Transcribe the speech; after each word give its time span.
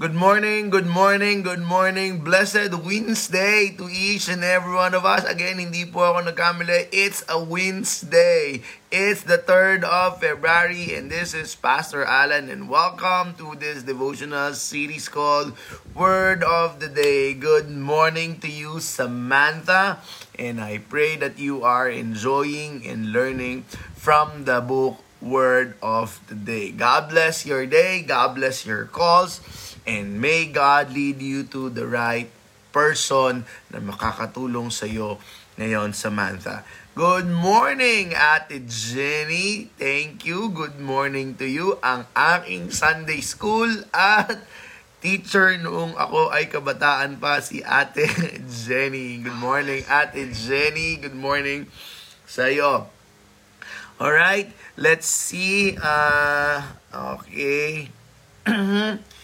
Good 0.00 0.16
morning, 0.16 0.70
good 0.70 0.86
morning, 0.88 1.42
good 1.42 1.60
morning. 1.60 2.24
Blessed 2.24 2.72
Wednesday 2.72 3.76
to 3.76 3.84
each 3.92 4.32
and 4.32 4.40
every 4.40 4.72
one 4.72 4.96
of 4.96 5.04
us. 5.04 5.28
Again, 5.28 5.60
hindi 5.60 5.84
po 5.84 6.16
ako 6.16 6.32
nagkamali. 6.32 6.88
It's 6.88 7.20
a 7.28 7.36
Wednesday. 7.36 8.64
It's 8.88 9.28
the 9.28 9.36
3rd 9.36 9.84
of 9.84 10.24
February 10.24 10.96
and 10.96 11.12
this 11.12 11.36
is 11.36 11.52
Pastor 11.52 12.00
Alan 12.00 12.48
and 12.48 12.72
welcome 12.72 13.36
to 13.36 13.52
this 13.60 13.84
devotional 13.84 14.56
series 14.56 15.04
called 15.04 15.52
Word 15.92 16.40
of 16.48 16.80
the 16.80 16.88
Day. 16.88 17.36
Good 17.36 17.68
morning 17.68 18.40
to 18.40 18.48
you, 18.48 18.80
Samantha. 18.80 20.00
And 20.40 20.64
I 20.64 20.80
pray 20.80 21.20
that 21.20 21.36
you 21.36 21.60
are 21.60 21.92
enjoying 21.92 22.88
and 22.88 23.12
learning 23.12 23.68
from 24.00 24.48
the 24.48 24.64
book 24.64 25.04
Word 25.20 25.76
of 25.84 26.24
the 26.32 26.40
Day. 26.40 26.72
God 26.72 27.12
bless 27.12 27.44
your 27.44 27.68
day. 27.68 28.00
God 28.00 28.40
bless 28.40 28.64
your 28.64 28.88
calls. 28.88 29.44
And 29.86 30.20
may 30.20 30.48
God 30.50 30.92
lead 30.92 31.20
you 31.20 31.44
to 31.54 31.70
the 31.70 31.86
right 31.86 32.28
person 32.70 33.44
na 33.70 33.78
makakatulong 33.82 34.70
sa 34.70 34.86
iyo 34.86 35.18
ngayon, 35.60 35.92
Samantha. 35.92 36.64
Good 36.96 37.28
morning, 37.28 38.16
Ate 38.16 38.64
Jenny. 38.66 39.70
Thank 39.76 40.24
you. 40.24 40.50
Good 40.50 40.80
morning 40.80 41.36
to 41.38 41.46
you. 41.46 41.76
Ang 41.84 42.08
aking 42.16 42.74
Sunday 42.74 43.20
school 43.20 43.68
at 43.92 44.42
teacher 45.00 45.56
noong 45.56 45.96
ako 45.96 46.28
ay 46.32 46.48
kabataan 46.48 47.20
pa, 47.20 47.40
si 47.40 47.62
Ate 47.64 48.08
Jenny. 48.64 49.20
Good 49.20 49.38
morning, 49.38 49.84
Ate 49.86 50.32
Jenny. 50.32 50.96
Good 51.00 51.16
morning 51.16 51.68
sa 52.24 52.48
iyo. 52.48 52.88
Alright, 54.00 54.48
let's 54.80 55.08
see. 55.08 55.76
Uh, 55.76 56.64
okay. 56.90 57.92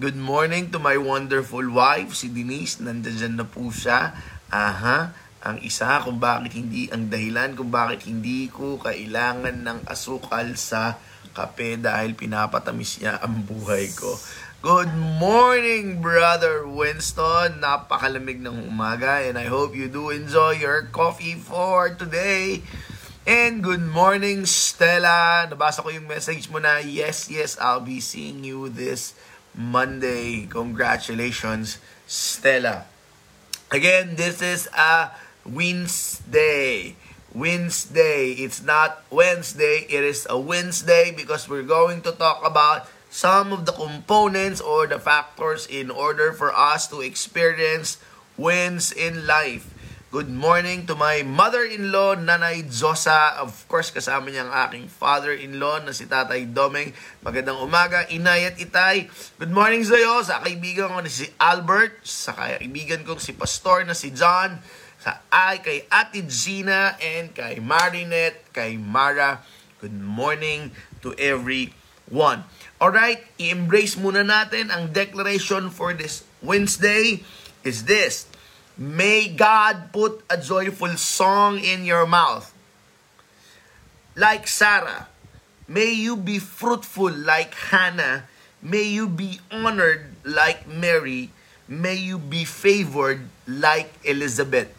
Good 0.00 0.16
morning 0.16 0.72
to 0.72 0.80
my 0.80 0.96
wonderful 0.96 1.68
wife, 1.68 2.16
si 2.16 2.32
Denise. 2.32 2.80
Nandiyan 2.80 3.36
na 3.36 3.44
po 3.44 3.68
siya. 3.68 4.16
Aha. 4.48 5.12
Ang 5.44 5.60
isa 5.60 6.00
kung 6.00 6.16
bakit 6.16 6.56
hindi, 6.56 6.88
ang 6.88 7.12
dahilan 7.12 7.52
kung 7.52 7.68
bakit 7.68 8.08
hindi 8.08 8.48
ko 8.48 8.80
kailangan 8.80 9.52
ng 9.60 9.78
asukal 9.84 10.56
sa 10.56 10.96
kape 11.36 11.76
dahil 11.76 12.16
pinapatamis 12.16 13.04
niya 13.04 13.20
ang 13.20 13.44
buhay 13.44 13.92
ko. 13.92 14.16
Good 14.64 14.96
morning, 14.96 16.00
Brother 16.00 16.64
Winston. 16.64 17.60
Napakalamig 17.60 18.40
ng 18.40 18.72
umaga 18.72 19.20
and 19.20 19.36
I 19.36 19.44
hope 19.44 19.76
you 19.76 19.92
do 19.92 20.08
enjoy 20.08 20.56
your 20.56 20.88
coffee 20.88 21.36
for 21.36 21.92
today. 21.92 22.64
And 23.28 23.60
good 23.60 23.84
morning, 23.84 24.48
Stella. 24.48 25.44
Nabasa 25.52 25.84
ko 25.84 25.92
yung 25.92 26.08
message 26.08 26.48
mo 26.48 26.56
na, 26.56 26.80
yes, 26.80 27.28
yes, 27.28 27.60
I'll 27.60 27.84
be 27.84 28.00
seeing 28.00 28.40
you 28.40 28.72
this 28.72 29.12
Monday. 29.54 30.46
Congratulations, 30.46 31.78
Stella. 32.06 32.84
Again, 33.70 34.16
this 34.16 34.42
is 34.42 34.68
a 34.76 35.10
Wednesday. 35.44 36.96
Wednesday. 37.34 38.32
It's 38.32 38.62
not 38.62 39.04
Wednesday. 39.10 39.86
It 39.88 40.04
is 40.04 40.26
a 40.28 40.38
Wednesday 40.38 41.12
because 41.16 41.48
we're 41.48 41.64
going 41.64 42.02
to 42.02 42.12
talk 42.12 42.44
about 42.44 42.88
some 43.08 43.52
of 43.52 43.64
the 43.64 43.72
components 43.72 44.60
or 44.60 44.86
the 44.86 44.98
factors 44.98 45.66
in 45.66 45.90
order 45.90 46.32
for 46.32 46.52
us 46.52 46.88
to 46.88 47.00
experience 47.00 47.96
wins 48.36 48.92
in 48.92 49.26
life. 49.26 49.71
Good 50.12 50.28
morning 50.28 50.84
to 50.92 50.94
my 50.94 51.24
mother-in-law, 51.24 52.20
Nanay 52.20 52.68
Josa. 52.68 53.32
Of 53.40 53.64
course, 53.64 53.88
kasama 53.88 54.28
niya 54.28 54.44
ang 54.44 54.52
aking 54.68 54.92
father-in-law 54.92 55.88
na 55.88 55.96
si 55.96 56.04
Tatay 56.04 56.52
Domeng. 56.52 56.92
Magandang 57.24 57.64
umaga, 57.64 58.04
Inay 58.12 58.44
at 58.44 58.60
Itay. 58.60 59.08
Good 59.40 59.48
morning 59.48 59.80
sa 59.88 59.96
iyo, 59.96 60.20
sa 60.20 60.44
kaibigan 60.44 60.92
ko 60.92 61.00
na 61.00 61.08
si 61.08 61.32
Albert, 61.40 62.04
sa 62.04 62.36
kaibigan 62.36 63.08
ko 63.08 63.16
si 63.16 63.32
Pastor 63.32 63.88
na 63.88 63.96
si 63.96 64.12
John, 64.12 64.60
sa 65.00 65.24
ay 65.32 65.64
kay 65.64 65.88
Ate 65.88 66.20
Gina, 66.28 66.92
and 67.00 67.32
kay 67.32 67.56
Marinette, 67.64 68.52
kay 68.52 68.76
Mara. 68.76 69.40
Good 69.80 69.96
morning 69.96 70.76
to 71.00 71.16
everyone. 71.16 72.44
Alright, 72.76 73.24
i-embrace 73.40 73.96
muna 73.96 74.20
natin 74.20 74.68
ang 74.68 74.92
declaration 74.92 75.72
for 75.72 75.96
this 75.96 76.28
Wednesday 76.44 77.24
is 77.64 77.88
this. 77.88 78.28
May 78.82 79.30
God 79.30 79.94
put 79.94 80.26
a 80.26 80.34
joyful 80.34 80.98
song 80.98 81.62
in 81.62 81.86
your 81.86 82.02
mouth. 82.02 82.50
Like 84.18 84.50
Sarah, 84.50 85.06
may 85.70 85.94
you 85.94 86.18
be 86.18 86.42
fruitful 86.42 87.14
like 87.14 87.54
Hannah. 87.70 88.26
May 88.58 88.90
you 88.90 89.06
be 89.06 89.38
honored 89.54 90.18
like 90.26 90.66
Mary. 90.66 91.30
May 91.70 91.94
you 91.94 92.18
be 92.18 92.42
favored 92.42 93.30
like 93.46 93.94
Elizabeth. 94.02 94.74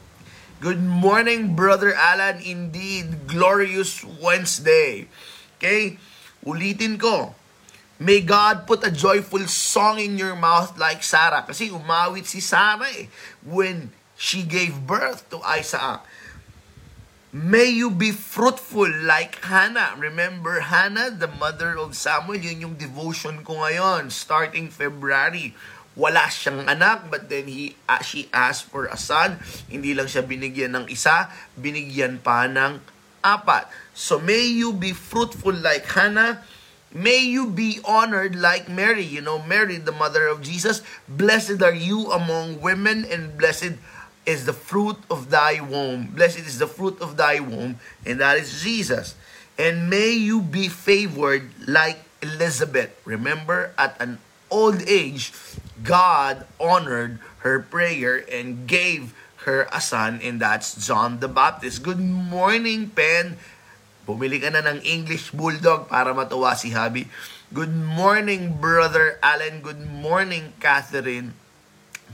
Good 0.59 0.83
morning, 0.83 1.55
Brother 1.55 1.95
Alan. 1.95 2.43
Indeed, 2.43 3.31
glorious 3.31 4.03
Wednesday. 4.03 5.07
Okay? 5.55 5.95
Ulitin 6.43 6.99
ko. 6.99 7.39
May 8.03 8.19
God 8.19 8.67
put 8.67 8.83
a 8.83 8.91
joyful 8.91 9.47
song 9.47 9.95
in 9.95 10.19
your 10.19 10.35
mouth 10.35 10.75
like 10.75 10.99
Sarah. 10.99 11.47
Kasi 11.47 11.71
umawit 11.71 12.27
si 12.27 12.43
Sarah 12.43 12.91
eh, 12.91 13.07
when 13.47 13.95
she 14.19 14.43
gave 14.43 14.75
birth 14.83 15.23
to 15.31 15.39
Isaac. 15.47 16.03
May 17.31 17.71
you 17.71 17.87
be 17.87 18.11
fruitful 18.11 18.91
like 19.07 19.39
Hannah. 19.47 19.95
Remember 19.95 20.59
Hannah, 20.67 21.15
the 21.15 21.31
mother 21.31 21.79
of 21.79 21.95
Samuel? 21.95 22.43
Yun 22.43 22.67
yung 22.67 22.75
devotion 22.75 23.39
ko 23.39 23.63
ngayon, 23.63 24.11
starting 24.11 24.67
February. 24.67 25.55
Wala 25.95 26.27
siyang 26.27 26.67
anak, 26.67 27.07
but 27.07 27.31
then 27.31 27.47
he, 27.47 27.79
uh, 27.87 28.03
she 28.03 28.27
asked 28.35 28.67
for 28.67 28.91
a 28.91 28.99
son. 28.99 29.39
Hindi 29.71 29.95
lang 29.95 30.11
siya 30.11 30.27
binigyan 30.27 30.75
ng 30.75 30.85
isa, 30.91 31.31
binigyan 31.55 32.19
pa 32.19 32.51
ng 32.51 32.83
apat. 33.23 33.71
So 33.95 34.19
may 34.19 34.43
you 34.43 34.75
be 34.75 34.91
fruitful 34.91 35.55
like 35.55 35.87
Hannah, 35.87 36.43
May 36.93 37.25
you 37.25 37.49
be 37.49 37.79
honored 37.83 38.35
like 38.35 38.69
Mary. 38.69 39.03
You 39.03 39.21
know, 39.21 39.41
Mary, 39.41 39.77
the 39.77 39.91
mother 39.91 40.27
of 40.27 40.41
Jesus. 40.41 40.81
Blessed 41.09 41.61
are 41.61 41.73
you 41.73 42.11
among 42.11 42.61
women, 42.61 43.05
and 43.05 43.37
blessed 43.37 43.81
is 44.25 44.45
the 44.45 44.53
fruit 44.53 44.97
of 45.09 45.29
thy 45.29 45.59
womb. 45.59 46.13
Blessed 46.13 46.45
is 46.45 46.59
the 46.59 46.67
fruit 46.67 47.01
of 47.01 47.17
thy 47.17 47.39
womb, 47.39 47.79
and 48.05 48.21
that 48.21 48.37
is 48.37 48.61
Jesus. 48.61 49.15
And 49.57 49.89
may 49.89 50.11
you 50.13 50.41
be 50.41 50.67
favored 50.69 51.49
like 51.67 51.99
Elizabeth. 52.21 52.93
Remember, 53.05 53.73
at 53.77 53.99
an 53.99 54.19
old 54.49 54.81
age, 54.87 55.33
God 55.83 56.45
honored 56.59 57.19
her 57.39 57.59
prayer 57.59 58.23
and 58.31 58.67
gave 58.67 59.13
her 59.43 59.67
a 59.73 59.81
son, 59.81 60.21
and 60.23 60.39
that's 60.39 60.87
John 60.87 61.19
the 61.19 61.27
Baptist. 61.27 61.83
Good 61.83 61.99
morning, 61.99 62.89
Pen. 62.89 63.37
Bumili 64.03 64.43
ka 64.43 64.51
na 64.51 64.59
ng 64.59 64.83
English 64.83 65.31
Bulldog 65.31 65.87
para 65.87 66.11
matuwa 66.11 66.51
si 66.59 66.75
Habi. 66.75 67.07
Good 67.55 67.71
morning, 67.71 68.59
Brother 68.59 69.15
Allen. 69.23 69.63
Good 69.63 69.79
morning, 69.79 70.51
Catherine. 70.59 71.31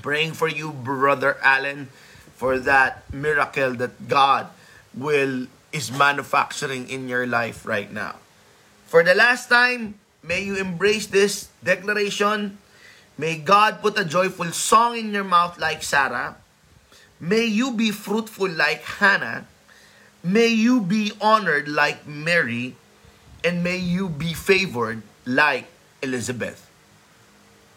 Praying 0.05 0.37
for 0.37 0.45
you, 0.45 0.69
Brother 0.69 1.41
Allen, 1.41 1.89
for 2.37 2.61
that 2.61 3.09
miracle 3.09 3.73
that 3.81 4.05
God 4.05 4.53
will 4.93 5.49
is 5.73 5.89
manufacturing 5.89 6.89
in 6.89 7.09
your 7.09 7.25
life 7.25 7.65
right 7.65 7.89
now. 7.89 8.21
For 8.85 9.01
the 9.01 9.13
last 9.13 9.49
time, 9.49 9.97
may 10.21 10.41
you 10.41 10.57
embrace 10.57 11.05
this 11.09 11.49
declaration. 11.61 12.57
May 13.17 13.37
God 13.37 13.81
put 13.81 13.97
a 13.97 14.05
joyful 14.05 14.53
song 14.53 14.97
in 14.97 15.13
your 15.13 15.25
mouth 15.25 15.57
like 15.57 15.81
Sarah. 15.81 16.37
May 17.19 17.45
you 17.45 17.73
be 17.73 17.91
fruitful 17.91 18.49
like 18.49 18.81
Hannah. 19.01 19.45
May 20.23 20.51
you 20.51 20.81
be 20.81 21.13
honored 21.21 21.67
like 21.67 22.05
Mary, 22.05 22.75
and 23.43 23.63
may 23.63 23.77
you 23.77 24.09
be 24.09 24.33
favored 24.33 25.01
like 25.23 25.71
Elizabeth. 26.03 26.67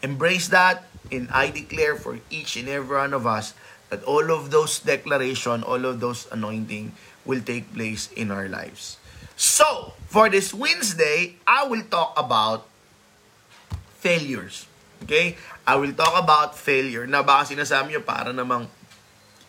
Embrace 0.03 0.51
that, 0.51 0.83
and 1.07 1.31
I 1.31 1.49
declare 1.49 1.95
for 1.95 2.19
each 2.27 2.59
and 2.59 2.67
every 2.67 2.97
one 2.97 3.13
of 3.15 3.23
us 3.23 3.53
that 3.89 4.03
all 4.03 4.31
of 4.31 4.51
those 4.51 4.79
declaration, 4.79 5.63
all 5.63 5.85
of 5.85 6.01
those 6.03 6.27
anointing 6.31 6.91
will 7.23 7.39
take 7.39 7.71
place 7.71 8.11
in 8.11 8.31
our 8.31 8.49
lives. 8.49 8.97
So, 9.35 9.93
for 10.11 10.29
this 10.29 10.53
Wednesday, 10.53 11.39
I 11.47 11.63
will 11.67 11.83
talk 11.87 12.13
about 12.17 12.67
failures. 14.03 14.67
Okay? 15.03 15.37
I 15.63 15.79
will 15.79 15.95
talk 15.95 16.19
about 16.19 16.59
failure. 16.59 17.07
Na 17.07 17.23
baka 17.23 17.55
sinasabi 17.55 17.95
nyo, 17.95 18.03
para 18.03 18.35
namang 18.35 18.67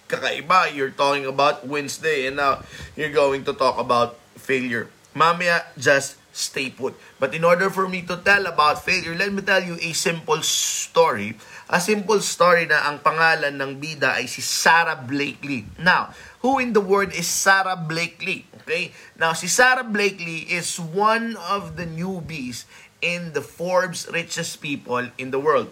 kakaiba. 0.09 0.75
You're 0.75 0.95
talking 0.95 1.27
about 1.27 1.67
Wednesday 1.67 2.27
and 2.27 2.37
now 2.37 2.63
you're 2.97 3.15
going 3.15 3.45
to 3.45 3.53
talk 3.53 3.79
about 3.79 4.17
failure. 4.37 4.89
Mamaya, 5.15 5.63
just 5.79 6.19
stay 6.35 6.69
put. 6.69 6.99
But 7.23 7.33
in 7.33 7.47
order 7.47 7.71
for 7.71 7.89
me 7.89 8.03
to 8.11 8.19
tell 8.19 8.47
about 8.47 8.83
failure, 8.83 9.15
let 9.15 9.33
me 9.33 9.41
tell 9.41 9.63
you 9.63 9.79
a 9.79 9.95
simple 9.95 10.43
story. 10.43 11.39
A 11.71 11.81
simple 11.81 12.21
story 12.21 12.67
na 12.67 12.91
ang 12.91 13.01
pangalan 13.01 13.57
ng 13.57 13.81
bida 13.81 14.19
ay 14.19 14.27
si 14.27 14.43
Sarah 14.43 14.99
Blakely. 14.99 15.65
Now, 15.79 16.13
who 16.43 16.59
in 16.59 16.75
the 16.75 16.83
world 16.83 17.15
is 17.15 17.31
Sarah 17.31 17.79
Blakely? 17.79 18.45
Okay? 18.67 18.93
Now, 19.17 19.33
si 19.33 19.47
Sarah 19.47 19.87
Blakely 19.87 20.45
is 20.51 20.77
one 20.77 21.39
of 21.39 21.79
the 21.79 21.87
newbies 21.87 22.69
in 23.01 23.33
the 23.33 23.41
Forbes 23.41 24.11
richest 24.11 24.61
people 24.61 25.09
in 25.17 25.31
the 25.31 25.41
world. 25.41 25.71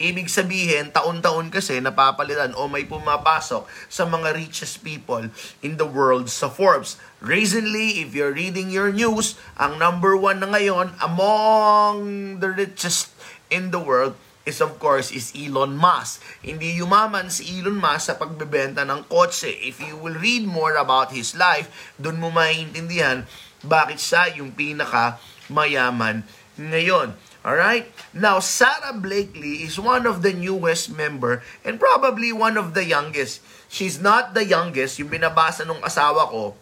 Ibig 0.00 0.32
sabihin, 0.32 0.88
taon-taon 0.96 1.52
kasi 1.52 1.76
napapalitan 1.76 2.56
o 2.56 2.72
may 2.72 2.88
pumapasok 2.88 3.68
sa 3.92 4.08
mga 4.08 4.32
richest 4.32 4.80
people 4.80 5.28
in 5.60 5.76
the 5.76 5.84
world 5.84 6.32
sa 6.32 6.48
Forbes. 6.48 6.96
Recently, 7.20 8.00
if 8.00 8.16
you're 8.16 8.32
reading 8.32 8.72
your 8.72 8.88
news, 8.88 9.36
ang 9.60 9.76
number 9.76 10.16
one 10.16 10.40
na 10.40 10.48
ngayon 10.48 10.96
among 11.04 12.00
the 12.40 12.48
richest 12.48 13.12
in 13.52 13.68
the 13.68 13.82
world 13.82 14.16
is 14.48 14.64
of 14.64 14.80
course 14.80 15.12
is 15.12 15.36
Elon 15.36 15.76
Musk. 15.76 16.24
Hindi 16.40 16.80
yumaman 16.80 17.28
si 17.28 17.60
Elon 17.60 17.76
Musk 17.76 18.08
sa 18.08 18.16
pagbebenta 18.16 18.88
ng 18.88 19.04
kotse. 19.04 19.52
If 19.52 19.84
you 19.84 20.00
will 20.00 20.16
read 20.16 20.48
more 20.48 20.80
about 20.80 21.12
his 21.12 21.36
life, 21.36 21.68
doon 22.00 22.16
mo 22.16 22.32
maiintindihan 22.32 23.28
bakit 23.60 24.00
siya 24.00 24.32
yung 24.40 24.56
pinaka 24.56 25.20
mayaman 25.52 26.24
ngayon. 26.56 27.12
Alright? 27.40 27.88
Now, 28.12 28.36
Sarah 28.44 28.92
Blakely 28.92 29.64
is 29.64 29.80
one 29.80 30.04
of 30.04 30.20
the 30.20 30.36
newest 30.36 30.92
member 30.92 31.40
and 31.64 31.80
probably 31.80 32.36
one 32.36 32.60
of 32.60 32.76
the 32.76 32.84
youngest. 32.84 33.40
She's 33.72 33.96
not 33.96 34.36
the 34.36 34.44
youngest. 34.44 35.00
Yung 35.00 35.08
binabasa 35.08 35.64
nung 35.64 35.80
asawa 35.80 36.28
ko 36.28 36.52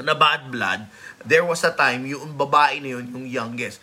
na 0.00 0.16
bad 0.16 0.48
blood, 0.48 0.88
there 1.20 1.44
was 1.44 1.60
a 1.68 1.72
time 1.76 2.08
yung 2.08 2.32
babae 2.32 2.80
na 2.80 2.96
yun, 2.96 3.12
yung 3.12 3.26
youngest. 3.28 3.76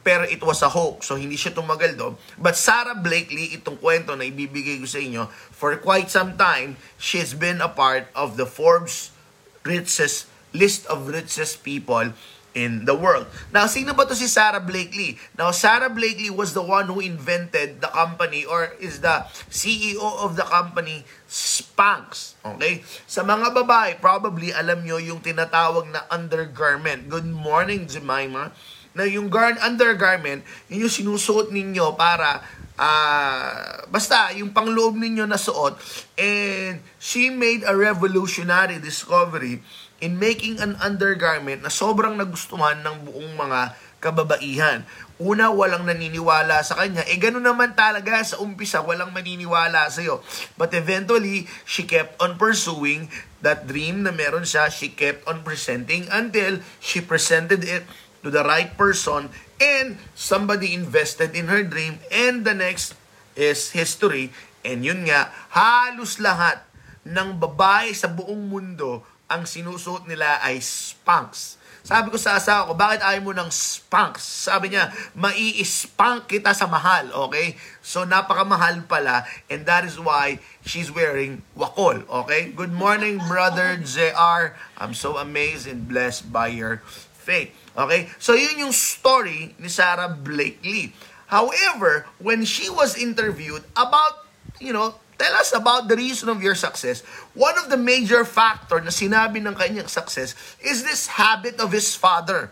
Pero 0.00 0.24
it 0.24 0.40
was 0.40 0.64
a 0.64 0.72
hoax, 0.72 1.12
so 1.12 1.20
hindi 1.20 1.36
siya 1.36 1.52
tumagal 1.52 1.92
doon. 2.00 2.16
But 2.40 2.56
Sarah 2.56 2.96
Blakely, 2.96 3.52
itong 3.52 3.76
kwento 3.76 4.16
na 4.16 4.24
ibibigay 4.24 4.80
ko 4.80 4.88
sa 4.88 4.96
inyo, 4.96 5.28
for 5.52 5.76
quite 5.76 6.08
some 6.08 6.40
time, 6.40 6.80
she's 6.96 7.36
been 7.36 7.60
a 7.60 7.68
part 7.68 8.08
of 8.16 8.40
the 8.40 8.48
Forbes 8.48 9.12
richest 9.60 10.24
list 10.56 10.88
of 10.88 11.12
richest 11.12 11.60
people 11.60 12.16
in 12.54 12.84
the 12.84 12.94
world. 12.94 13.26
Now, 13.54 13.70
sino 13.70 13.94
ba 13.94 14.06
to 14.06 14.14
si 14.18 14.26
Sarah 14.26 14.62
Blakely? 14.62 15.18
Now, 15.38 15.54
Sarah 15.54 15.90
Blakely 15.90 16.30
was 16.30 16.54
the 16.54 16.64
one 16.64 16.90
who 16.90 16.98
invented 16.98 17.80
the 17.80 17.90
company 17.90 18.42
or 18.42 18.74
is 18.82 19.00
the 19.00 19.26
CEO 19.50 20.02
of 20.02 20.34
the 20.34 20.46
company 20.46 21.06
Spanx. 21.30 22.34
Okay? 22.42 22.82
Sa 23.06 23.22
mga 23.22 23.54
babae, 23.54 24.02
probably 24.02 24.50
alam 24.50 24.82
nyo 24.82 24.98
yung 24.98 25.22
tinatawag 25.22 25.86
na 25.94 26.02
undergarment. 26.10 27.06
Good 27.06 27.28
morning, 27.28 27.86
Jemima. 27.86 28.50
Na 28.90 29.06
yung 29.06 29.30
garn 29.30 29.54
undergarment, 29.62 30.42
yun 30.66 30.90
yung 30.90 30.90
sinusuot 30.90 31.54
ninyo 31.54 31.94
para 31.94 32.42
uh, 32.80 33.84
basta 33.92 34.32
yung 34.34 34.50
pangloob 34.56 34.96
ninyo 34.96 35.28
na 35.28 35.36
suot 35.36 35.76
and 36.16 36.80
she 36.96 37.28
made 37.28 37.60
a 37.68 37.76
revolutionary 37.76 38.80
discovery 38.80 39.60
in 40.00 40.16
making 40.16 40.58
an 40.60 40.76
undergarment 40.80 41.60
na 41.60 41.72
sobrang 41.72 42.16
nagustuhan 42.16 42.80
ng 42.80 43.08
buong 43.08 43.36
mga 43.36 43.60
kababaihan. 44.00 44.82
Una, 45.20 45.52
walang 45.52 45.84
naniniwala 45.84 46.64
sa 46.64 46.80
kanya. 46.80 47.04
Eh, 47.04 47.20
ganun 47.20 47.44
naman 47.44 47.76
talaga 47.76 48.24
sa 48.24 48.40
umpisa, 48.40 48.80
walang 48.80 49.12
maniniwala 49.12 49.92
sa 49.92 50.00
iyo. 50.00 50.24
But 50.56 50.72
eventually, 50.72 51.44
she 51.68 51.84
kept 51.84 52.16
on 52.16 52.40
pursuing 52.40 53.12
that 53.44 53.68
dream 53.68 54.08
na 54.08 54.16
meron 54.16 54.48
siya. 54.48 54.72
She 54.72 54.88
kept 54.88 55.28
on 55.28 55.44
presenting 55.44 56.08
until 56.08 56.64
she 56.80 57.04
presented 57.04 57.60
it 57.68 57.84
to 58.24 58.32
the 58.32 58.40
right 58.40 58.72
person 58.76 59.28
and 59.60 60.00
somebody 60.16 60.72
invested 60.72 61.36
in 61.36 61.52
her 61.52 61.60
dream 61.60 62.00
and 62.08 62.48
the 62.48 62.56
next 62.56 62.96
is 63.36 63.76
history. 63.76 64.32
And 64.64 64.84
yun 64.84 65.08
nga, 65.08 65.32
halos 65.52 66.16
lahat 66.20 66.64
ng 67.04 67.40
babae 67.40 67.92
sa 67.96 68.08
buong 68.12 68.48
mundo 68.48 69.04
ang 69.30 69.46
sinusuot 69.46 70.10
nila 70.10 70.42
ay 70.42 70.58
Spanx. 70.58 71.62
Sabi 71.80 72.12
ko 72.12 72.20
sa 72.20 72.36
asawa 72.36 72.68
ko, 72.68 72.72
bakit 72.76 73.00
ayaw 73.00 73.22
mo 73.24 73.32
ng 73.32 73.48
Spanx? 73.48 74.20
Sabi 74.20 74.74
niya, 74.74 74.92
mai-spank 75.16 76.28
kita 76.28 76.52
sa 76.52 76.68
mahal, 76.68 77.08
okay? 77.14 77.56
So, 77.80 78.04
napakamahal 78.04 78.84
pala, 78.84 79.24
and 79.48 79.64
that 79.64 79.88
is 79.88 79.96
why 79.96 80.44
she's 80.60 80.92
wearing 80.92 81.40
wakol, 81.56 82.04
okay? 82.04 82.52
Good 82.52 82.74
morning, 82.74 83.16
brother 83.24 83.80
JR. 83.80 84.58
I'm 84.76 84.92
so 84.92 85.16
amazed 85.16 85.64
and 85.64 85.88
blessed 85.88 86.28
by 86.28 86.52
your 86.52 86.84
faith. 87.16 87.54
Okay? 87.78 88.10
So, 88.18 88.34
yun 88.34 88.68
yung 88.68 88.74
story 88.74 89.54
ni 89.56 89.70
Sarah 89.70 90.10
Blakely. 90.10 90.92
However, 91.30 92.10
when 92.18 92.42
she 92.42 92.66
was 92.66 92.98
interviewed 92.98 93.62
about, 93.78 94.26
you 94.58 94.74
know, 94.74 94.98
Tell 95.20 95.36
us 95.36 95.52
about 95.52 95.84
the 95.84 96.00
reason 96.00 96.32
of 96.32 96.40
your 96.40 96.56
success. 96.56 97.04
One 97.36 97.52
of 97.60 97.68
the 97.68 97.76
major 97.76 98.24
factor 98.24 98.80
na 98.80 98.88
sinabi 98.88 99.44
ng 99.44 99.52
kanyang 99.52 99.92
success 99.92 100.32
is 100.64 100.80
this 100.80 101.12
habit 101.12 101.60
of 101.60 101.76
his 101.76 101.92
father. 101.92 102.48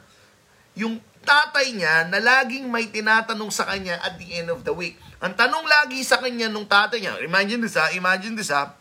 Yung 0.77 1.01
tatay 1.25 1.73
niya 1.73 2.13
na 2.13 2.21
laging 2.21 2.69
may 2.69 2.85
tinatanong 2.93 3.49
sa 3.49 3.65
kanya 3.65 3.97
at 4.05 4.21
the 4.21 4.37
end 4.37 4.53
of 4.53 4.69
the 4.69 4.77
week. 4.77 5.01
Ang 5.25 5.33
tanong 5.33 5.65
lagi 5.65 6.05
sa 6.05 6.21
kanya 6.21 6.53
nung 6.53 6.69
tatay 6.69 7.01
niya, 7.01 7.17
imagine 7.25 7.65
this 7.65 7.81
ha, 7.81 7.89
imagine 7.97 8.37
this 8.37 8.53
ha, 8.53 8.77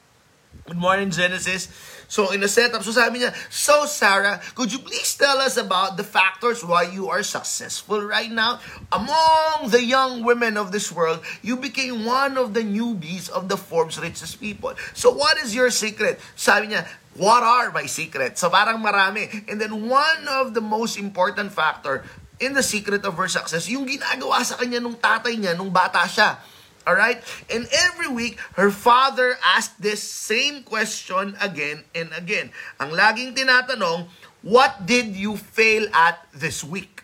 Good 0.68 0.84
morning, 0.84 1.16
Genesis. 1.16 1.72
So, 2.08 2.32
in 2.32 2.40
the 2.40 2.48
setup, 2.48 2.84
so 2.84 2.96
sabi 2.96 3.20
niya, 3.20 3.36
So, 3.52 3.86
Sarah, 3.86 4.40
could 4.56 4.72
you 4.72 4.80
please 4.80 5.16
tell 5.16 5.44
us 5.44 5.60
about 5.60 6.00
the 6.00 6.08
factors 6.08 6.64
why 6.64 6.88
you 6.88 7.12
are 7.12 7.22
successful 7.22 8.00
right 8.00 8.32
now? 8.32 8.64
Among 8.92 9.70
the 9.70 9.84
young 9.84 10.24
women 10.24 10.56
of 10.56 10.72
this 10.72 10.92
world, 10.92 11.20
you 11.44 11.60
became 11.60 12.08
one 12.08 12.40
of 12.40 12.56
the 12.56 12.64
newbies 12.64 13.30
of 13.30 13.52
the 13.52 13.60
Forbes 13.60 14.00
richest 14.00 14.40
people. 14.40 14.74
So, 14.96 15.12
what 15.12 15.36
is 15.38 15.52
your 15.52 15.70
secret? 15.70 16.20
Sabi 16.40 16.72
niya, 16.72 16.88
what 17.20 17.44
are 17.44 17.76
my 17.76 17.92
secrets? 17.92 18.40
So, 18.40 18.50
parang 18.50 18.80
marami. 18.80 19.28
And 19.52 19.60
then, 19.60 19.92
one 19.92 20.28
of 20.32 20.56
the 20.56 20.64
most 20.64 20.96
important 20.96 21.52
factor 21.52 22.08
in 22.40 22.54
the 22.54 22.64
secret 22.64 23.04
of 23.04 23.18
her 23.18 23.28
success, 23.28 23.68
yung 23.68 23.90
ginagawa 23.90 24.46
sa 24.46 24.56
kanya 24.56 24.78
nung 24.78 24.96
tatay 24.96 25.36
niya 25.36 25.58
nung 25.58 25.74
bata 25.74 26.06
siya. 26.06 26.38
All 26.88 26.96
right? 26.96 27.20
And 27.52 27.68
every 27.68 28.08
week, 28.08 28.40
her 28.56 28.72
father 28.72 29.36
asked 29.44 29.84
this 29.84 30.00
same 30.00 30.64
question 30.64 31.36
again 31.44 31.84
and 31.92 32.16
again. 32.16 32.56
Ang 32.80 32.96
laging 32.96 33.36
tinatanong, 33.36 34.08
what 34.40 34.88
did 34.88 35.12
you 35.12 35.36
fail 35.36 35.92
at 35.92 36.24
this 36.32 36.64
week? 36.64 37.04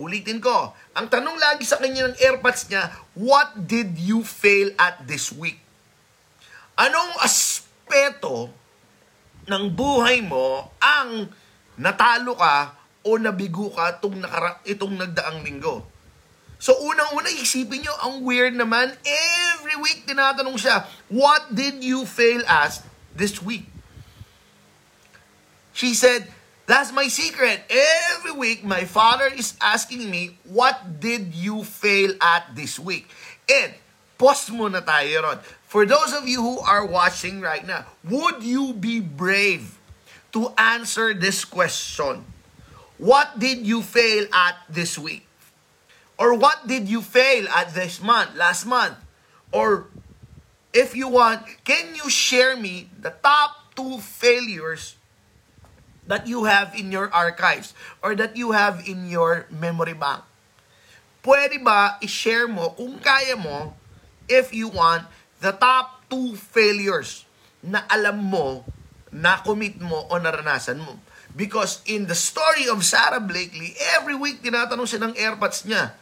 Ulitin 0.00 0.40
ko. 0.40 0.72
Ang 0.96 1.12
tanong 1.12 1.36
lagi 1.36 1.68
sa 1.68 1.76
kanya 1.76 2.08
ng 2.08 2.16
airpods 2.16 2.72
niya, 2.72 2.88
what 3.12 3.52
did 3.68 4.00
you 4.00 4.24
fail 4.24 4.72
at 4.80 5.04
this 5.04 5.28
week? 5.28 5.60
Anong 6.80 7.20
aspeto 7.20 8.48
ng 9.44 9.64
buhay 9.72 10.24
mo 10.24 10.72
ang 10.80 11.28
natalo 11.76 12.32
ka 12.32 12.76
o 13.04 13.20
nabigo 13.20 13.68
ka 13.72 14.00
itong, 14.00 14.24
nakara- 14.24 14.64
itong 14.64 14.96
nagdaang 14.96 15.44
linggo? 15.44 15.95
So 16.66 16.74
unang-una 16.82 17.30
isipin 17.30 17.86
nyo, 17.86 17.94
ang 18.02 18.26
weird 18.26 18.58
naman, 18.58 18.90
every 19.06 19.78
week 19.78 20.02
tinatanong 20.02 20.58
siya, 20.58 20.82
what 21.06 21.46
did 21.54 21.78
you 21.78 22.02
fail 22.02 22.42
as 22.50 22.82
this 23.14 23.38
week? 23.38 23.70
She 25.70 25.94
said, 25.94 26.26
that's 26.66 26.90
my 26.90 27.06
secret. 27.06 27.62
Every 27.70 28.34
week, 28.34 28.66
my 28.66 28.82
father 28.82 29.30
is 29.30 29.54
asking 29.62 30.10
me, 30.10 30.42
what 30.42 30.98
did 30.98 31.38
you 31.38 31.62
fail 31.62 32.18
at 32.18 32.58
this 32.58 32.82
week? 32.82 33.06
And, 33.46 33.70
post 34.18 34.50
muna 34.50 34.82
tayo 34.82 35.22
ron. 35.22 35.38
For 35.70 35.86
those 35.86 36.18
of 36.18 36.26
you 36.26 36.42
who 36.42 36.58
are 36.58 36.82
watching 36.82 37.38
right 37.38 37.62
now, 37.62 37.86
would 38.02 38.42
you 38.42 38.74
be 38.74 38.98
brave 38.98 39.78
to 40.34 40.50
answer 40.58 41.14
this 41.14 41.46
question? 41.46 42.26
What 42.98 43.38
did 43.38 43.62
you 43.62 43.86
fail 43.86 44.26
at 44.34 44.58
this 44.66 44.98
week? 44.98 45.25
Or 46.16 46.32
what 46.32 46.64
did 46.64 46.88
you 46.88 47.04
fail 47.04 47.44
at 47.52 47.76
this 47.76 48.00
month, 48.00 48.36
last 48.36 48.64
month? 48.64 48.96
Or 49.52 49.88
if 50.72 50.96
you 50.96 51.08
want, 51.08 51.44
can 51.64 51.92
you 51.92 52.08
share 52.08 52.56
me 52.56 52.88
the 52.96 53.12
top 53.20 53.76
two 53.76 54.00
failures 54.00 54.96
that 56.08 56.24
you 56.24 56.44
have 56.48 56.72
in 56.72 56.88
your 56.88 57.12
archives 57.12 57.76
or 58.00 58.16
that 58.16 58.36
you 58.36 58.56
have 58.56 58.88
in 58.88 59.12
your 59.12 59.44
memory 59.52 59.92
bank? 59.92 60.24
Pwede 61.20 61.60
ba 61.60 62.00
i-share 62.00 62.48
mo 62.48 62.72
kung 62.72 62.96
kaya 63.02 63.36
mo 63.36 63.74
if 64.24 64.54
you 64.54 64.72
want 64.72 65.04
the 65.44 65.52
top 65.52 66.00
two 66.08 66.32
failures 66.38 67.26
na 67.60 67.82
alam 67.90 68.22
mo, 68.22 68.62
na 69.12 69.42
commit 69.42 69.76
mo 69.82 70.06
o 70.08 70.14
naranasan 70.16 70.80
mo? 70.80 70.96
Because 71.36 71.84
in 71.84 72.08
the 72.08 72.16
story 72.16 72.64
of 72.70 72.80
Sarah 72.80 73.20
Blakely, 73.20 73.76
every 73.98 74.16
week 74.16 74.40
tinatanong 74.40 74.88
siya 74.88 75.02
ng 75.04 75.14
airpods 75.18 75.68
niya, 75.68 75.92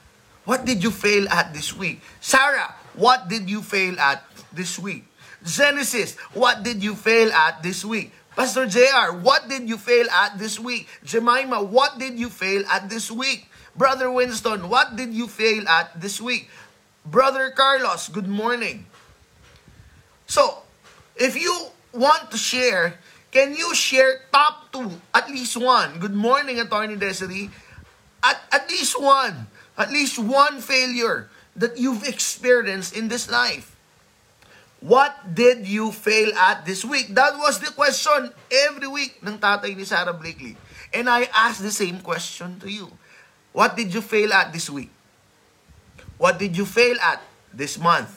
What 0.44 0.64
did 0.64 0.84
you 0.84 0.90
fail 0.90 1.28
at 1.28 1.52
this 1.52 1.72
week? 1.72 2.00
Sarah, 2.20 2.74
what 2.94 3.28
did 3.28 3.48
you 3.48 3.62
fail 3.62 3.98
at 3.98 4.24
this 4.52 4.78
week? 4.78 5.08
Genesis, 5.44 6.16
what 6.32 6.62
did 6.62 6.82
you 6.82 6.94
fail 6.94 7.32
at 7.32 7.62
this 7.62 7.84
week? 7.84 8.12
Pastor 8.36 8.66
JR, 8.66 9.16
what 9.24 9.48
did 9.48 9.68
you 9.68 9.78
fail 9.78 10.08
at 10.10 10.36
this 10.38 10.60
week? 10.60 10.88
Jemima, 11.04 11.62
what 11.62 11.98
did 11.98 12.18
you 12.18 12.28
fail 12.28 12.64
at 12.68 12.90
this 12.90 13.10
week? 13.10 13.48
Brother 13.76 14.10
Winston, 14.10 14.68
what 14.68 14.96
did 14.96 15.14
you 15.14 15.28
fail 15.28 15.66
at 15.68 16.00
this 16.00 16.20
week? 16.20 16.50
Brother 17.04 17.50
Carlos, 17.50 18.08
good 18.08 18.28
morning. 18.28 18.86
So, 20.26 20.62
if 21.16 21.36
you 21.36 21.52
want 21.92 22.30
to 22.32 22.36
share, 22.36 22.98
can 23.30 23.54
you 23.54 23.74
share 23.74 24.24
top 24.32 24.72
two, 24.72 24.90
at 25.12 25.28
least 25.28 25.56
one? 25.56 25.98
Good 26.00 26.14
morning, 26.14 26.60
Attorney 26.60 26.96
Desiree. 26.96 27.50
At, 28.22 28.40
at 28.50 28.68
least 28.70 29.00
one 29.00 29.46
at 29.74 29.90
least 29.90 30.18
one 30.18 30.60
failure 30.60 31.28
that 31.54 31.78
you've 31.78 32.06
experienced 32.06 32.94
in 32.96 33.08
this 33.08 33.30
life? 33.30 33.74
What 34.84 35.32
did 35.32 35.64
you 35.64 35.96
fail 35.96 36.28
at 36.36 36.68
this 36.68 36.84
week? 36.84 37.16
That 37.16 37.40
was 37.40 37.56
the 37.56 37.72
question 37.72 38.28
every 38.68 38.84
week 38.84 39.16
ng 39.24 39.40
tatay 39.40 39.72
ni 39.72 39.88
Sarah 39.88 40.12
Blakely. 40.12 40.60
And 40.92 41.08
I 41.08 41.24
ask 41.32 41.64
the 41.64 41.72
same 41.72 42.04
question 42.04 42.60
to 42.60 42.68
you. 42.68 42.92
What 43.56 43.80
did 43.80 43.96
you 43.96 44.04
fail 44.04 44.28
at 44.36 44.52
this 44.52 44.68
week? 44.68 44.92
What 46.20 46.36
did 46.36 46.52
you 46.52 46.68
fail 46.68 47.00
at 47.00 47.24
this 47.48 47.80
month? 47.80 48.12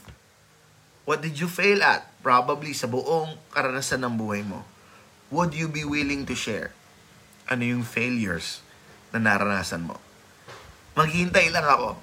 What 1.07 1.23
did 1.23 1.39
you 1.39 1.47
fail 1.47 1.79
at? 1.79 2.03
Probably 2.19 2.75
sa 2.75 2.91
buong 2.91 3.39
karanasan 3.55 4.03
ng 4.03 4.19
buhay 4.19 4.43
mo. 4.43 4.67
Would 5.31 5.55
you 5.55 5.71
be 5.71 5.87
willing 5.87 6.27
to 6.27 6.35
share? 6.35 6.75
Ano 7.47 7.63
yung 7.63 7.87
failures 7.87 8.59
na 9.15 9.23
naranasan 9.23 9.87
mo? 9.87 10.03
Maghintay 10.97 11.53
lang 11.53 11.61
ako. 11.61 11.93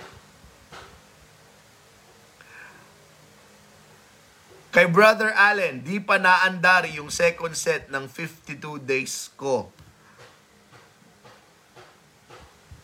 Kay 4.75 4.91
Brother 4.91 5.31
Allen, 5.35 5.87
di 5.87 6.03
pa 6.03 6.19
naandar 6.19 6.87
yung 6.91 7.07
second 7.07 7.55
set 7.55 7.91
ng 7.91 8.11
52 8.11 8.59
days 8.83 9.31
ko. 9.39 9.71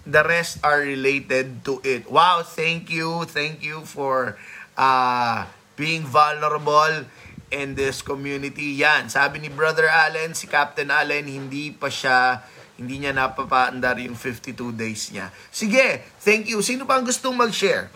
The 0.07 0.23
rest 0.23 0.63
are 0.63 0.83
related 0.83 1.63
to 1.67 1.83
it. 1.83 2.07
Wow, 2.07 2.43
thank 2.47 2.91
you. 2.91 3.27
Thank 3.27 3.63
you 3.63 3.83
for 3.87 4.39
uh, 4.79 5.51
being 5.75 6.07
vulnerable 6.07 7.11
in 7.51 7.75
this 7.75 8.03
community. 8.07 8.79
Yan, 8.79 9.11
sabi 9.11 9.43
ni 9.43 9.51
Brother 9.51 9.91
Allen, 9.91 10.39
si 10.39 10.47
Captain 10.47 10.91
Allen, 10.95 11.27
hindi 11.27 11.75
pa 11.75 11.91
siya, 11.91 12.39
hindi 12.81 12.97
niya 12.97 13.13
napapaandar 13.13 14.01
yung 14.01 14.17
52 14.17 14.73
days 14.73 15.13
niya. 15.13 15.29
Sige, 15.53 16.01
thank 16.25 16.49
you. 16.49 16.65
Sino 16.65 16.89
pa 16.89 16.97
ang 16.97 17.05
gustong 17.05 17.37
mag-share? 17.37 17.93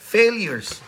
Failures. 0.00 0.80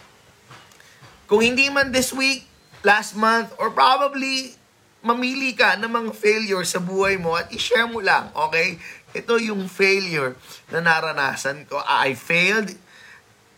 Kung 1.28 1.44
hindi 1.44 1.68
man 1.68 1.92
this 1.92 2.16
week, 2.16 2.48
last 2.80 3.12
month, 3.12 3.52
or 3.60 3.68
probably 3.76 4.56
mamili 5.04 5.52
ka 5.52 5.76
ng 5.76 5.92
mga 5.92 6.10
failure 6.16 6.64
sa 6.64 6.80
buhay 6.80 7.20
mo 7.20 7.36
at 7.36 7.52
i-share 7.52 7.84
mo 7.84 8.00
lang, 8.00 8.32
okay? 8.32 8.80
Ito 9.12 9.36
yung 9.36 9.68
failure 9.68 10.40
na 10.72 10.80
naranasan 10.80 11.68
ko. 11.68 11.84
I 11.84 12.16
failed 12.16 12.72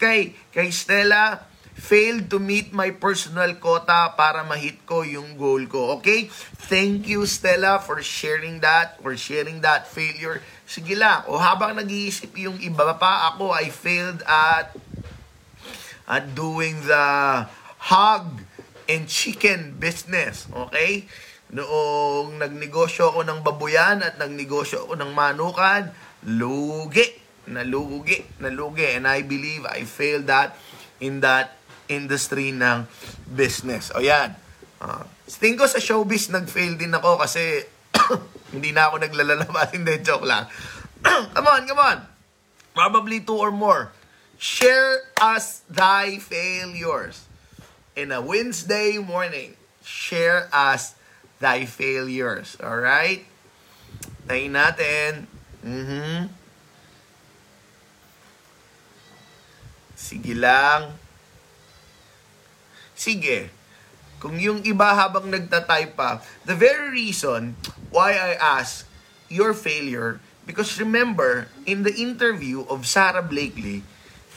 kay, 0.02 0.34
kay 0.50 0.74
Stella, 0.74 1.46
failed 1.76 2.32
to 2.32 2.40
meet 2.40 2.72
my 2.72 2.88
personal 2.90 3.52
quota 3.60 4.16
para 4.16 4.40
ma-hit 4.42 4.82
ko 4.88 5.04
yung 5.04 5.36
goal 5.36 5.68
ko. 5.68 6.00
Okay? 6.00 6.32
Thank 6.66 7.06
you, 7.06 7.28
Stella, 7.28 7.78
for 7.78 8.00
sharing 8.00 8.64
that, 8.64 8.96
for 9.04 9.12
sharing 9.14 9.60
that 9.60 9.84
failure. 9.84 10.40
Sige 10.64 10.96
lang. 10.96 11.28
O 11.28 11.36
habang 11.36 11.76
nag-iisip 11.76 12.32
yung 12.40 12.56
iba 12.64 12.96
pa, 12.96 13.30
ako, 13.30 13.52
I 13.52 13.68
failed 13.68 14.24
at 14.24 14.72
at 16.06 16.38
doing 16.38 16.86
the 16.86 17.06
hog 17.92 18.40
and 18.88 19.04
chicken 19.06 19.76
business. 19.76 20.48
Okay? 20.50 21.04
Noong 21.52 22.42
nagnegosyo 22.42 23.14
ako 23.14 23.20
ng 23.22 23.40
babuyan 23.44 24.02
at 24.02 24.18
nagnegosyo 24.18 24.88
ako 24.88 24.98
ng 24.98 25.12
manukan, 25.14 25.92
lugi, 26.26 27.06
nalugi, 27.46 28.26
nalugi. 28.42 28.98
And 28.98 29.06
I 29.06 29.22
believe 29.22 29.62
I 29.68 29.86
failed 29.86 30.26
that 30.26 30.58
in 30.98 31.22
that 31.22 31.54
industry 31.88 32.50
ng 32.52 32.86
business. 33.30 33.90
O 33.94 34.02
yan. 34.02 34.34
Uh, 34.76 35.04
tingin 35.26 35.56
ko 35.56 35.66
sa 35.66 35.80
showbiz 35.80 36.28
nag-fail 36.28 36.76
din 36.76 36.92
ako 36.92 37.20
kasi 37.20 37.64
hindi 38.54 38.70
na 38.70 38.92
ako 38.92 39.02
naglalalabas. 39.02 39.72
Hindi, 39.76 40.00
joke 40.04 40.28
lang. 40.28 40.46
come 41.34 41.48
on, 41.48 41.62
come 41.66 41.82
on. 41.82 41.98
Probably 42.76 43.24
two 43.24 43.36
or 43.36 43.50
more. 43.50 43.90
Share 44.36 45.00
us 45.16 45.64
thy 45.64 46.20
failures. 46.20 47.24
In 47.96 48.12
a 48.12 48.20
Wednesday 48.20 49.00
morning, 49.00 49.56
share 49.80 50.52
us 50.52 50.94
thy 51.40 51.64
failures. 51.64 52.60
Alright? 52.60 53.24
Tayo 54.28 54.46
natin. 54.52 55.24
Mm-hmm. 55.64 56.28
Sige 59.96 60.34
lang. 60.36 61.05
Sige. 62.96 63.52
Kung 64.16 64.40
yung 64.40 64.64
iba 64.64 64.96
habang 64.96 65.28
nagtatype 65.28 65.92
pa, 65.92 66.24
the 66.48 66.56
very 66.56 66.88
reason 66.88 67.52
why 67.92 68.16
I 68.16 68.40
ask 68.40 68.88
your 69.28 69.52
failure, 69.52 70.18
because 70.48 70.80
remember, 70.80 71.52
in 71.68 71.84
the 71.84 71.92
interview 71.92 72.64
of 72.66 72.88
Sarah 72.88 73.22
Blakely, 73.22 73.84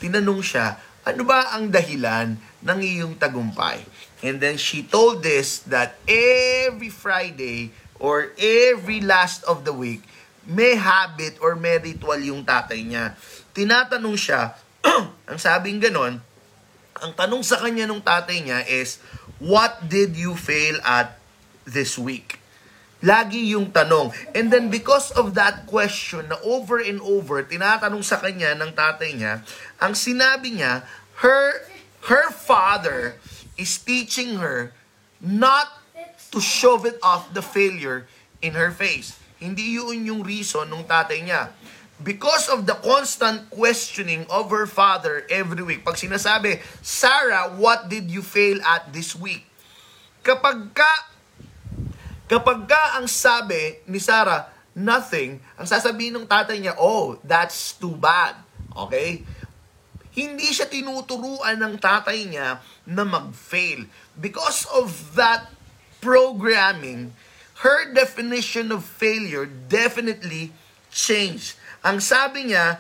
tinanong 0.03 0.43
siya, 0.43 0.75
ano 1.07 1.23
ba 1.23 1.55
ang 1.55 1.71
dahilan 1.71 2.35
ng 2.59 2.79
iyong 2.83 3.15
tagumpay? 3.15 3.87
And 4.19 4.43
then 4.43 4.59
she 4.59 4.83
told 4.83 5.23
this 5.23 5.63
that 5.71 5.95
every 6.03 6.91
Friday 6.91 7.71
or 7.95 8.35
every 8.35 8.99
last 8.99 9.47
of 9.47 9.63
the 9.63 9.71
week, 9.71 10.03
may 10.43 10.75
habit 10.75 11.39
or 11.39 11.55
may 11.55 11.79
ritual 11.79 12.19
yung 12.19 12.43
tatay 12.43 12.83
niya. 12.83 13.15
Tinatanong 13.55 14.17
siya, 14.19 14.59
ang 15.29 15.39
sabing 15.39 15.79
ganon, 15.79 16.19
ang 17.01 17.13
tanong 17.15 17.43
sa 17.43 17.59
kanya 17.59 17.87
nung 17.87 18.03
tatay 18.03 18.43
niya 18.43 18.59
is, 18.67 18.99
what 19.39 19.79
did 19.87 20.15
you 20.15 20.35
fail 20.35 20.77
at 20.83 21.19
this 21.63 21.95
week? 21.95 22.39
Lagi 22.99 23.55
yung 23.55 23.71
tanong. 23.71 24.11
And 24.35 24.51
then 24.51 24.67
because 24.67 25.15
of 25.15 25.31
that 25.39 25.63
question 25.63 26.27
na 26.27 26.35
over 26.43 26.83
and 26.83 26.99
over, 26.99 27.39
tinatanong 27.39 28.03
sa 28.03 28.19
kanya 28.19 28.51
ng 28.59 28.75
tatay 28.75 29.15
niya, 29.15 29.39
ang 29.79 29.95
sinabi 29.95 30.59
niya, 30.59 30.83
her, 31.23 31.63
her 32.11 32.27
father 32.35 33.15
is 33.55 33.79
teaching 33.79 34.43
her 34.43 34.75
not 35.23 35.79
to 36.31 36.43
shove 36.43 36.83
it 36.83 36.99
off 36.99 37.31
the 37.31 37.43
failure 37.43 38.03
in 38.43 38.55
her 38.59 38.71
face. 38.71 39.15
Hindi 39.39 39.79
yun 39.79 40.03
yung 40.03 40.21
reason 40.27 40.67
ng 40.67 40.83
tatay 40.83 41.23
niya. 41.23 41.55
Because 41.99 42.47
of 42.47 42.63
the 42.63 42.79
constant 42.79 43.51
questioning 43.51 44.23
of 44.31 44.47
her 44.55 44.63
father 44.63 45.27
every 45.27 45.59
week. 45.67 45.83
Pag 45.83 45.99
sinasabi, 45.99 46.63
Sarah, 46.79 47.51
what 47.59 47.91
did 47.91 48.07
you 48.07 48.23
fail 48.23 48.63
at 48.63 48.95
this 48.95 49.11
week? 49.19 49.43
Kapag 50.23 50.71
ka, 50.71 50.93
kapag 52.31 52.71
ka 52.71 53.03
ang 53.03 53.07
sabi 53.11 53.83
ni 53.83 53.99
Sarah, 53.99 54.47
nothing, 54.71 55.43
ang 55.59 55.67
sasabihin 55.67 56.15
ng 56.15 56.27
tatay 56.27 56.63
niya, 56.63 56.79
oh, 56.79 57.19
that's 57.19 57.75
too 57.75 57.99
bad. 57.99 58.39
Okay? 58.71 59.27
Hindi 60.15 60.55
siya 60.55 60.71
tinuturuan 60.71 61.59
ng 61.59 61.75
tatay 61.83 62.31
niya 62.31 62.63
na 62.87 63.03
mag-fail. 63.03 63.91
Because 64.15 64.63
of 64.71 65.19
that 65.19 65.51
programming, 65.99 67.11
her 67.59 67.91
definition 67.91 68.71
of 68.71 68.87
failure 68.87 69.43
definitely 69.43 70.55
changed. 70.87 71.58
Ang 71.83 71.99
sabi 72.03 72.51
niya, 72.51 72.79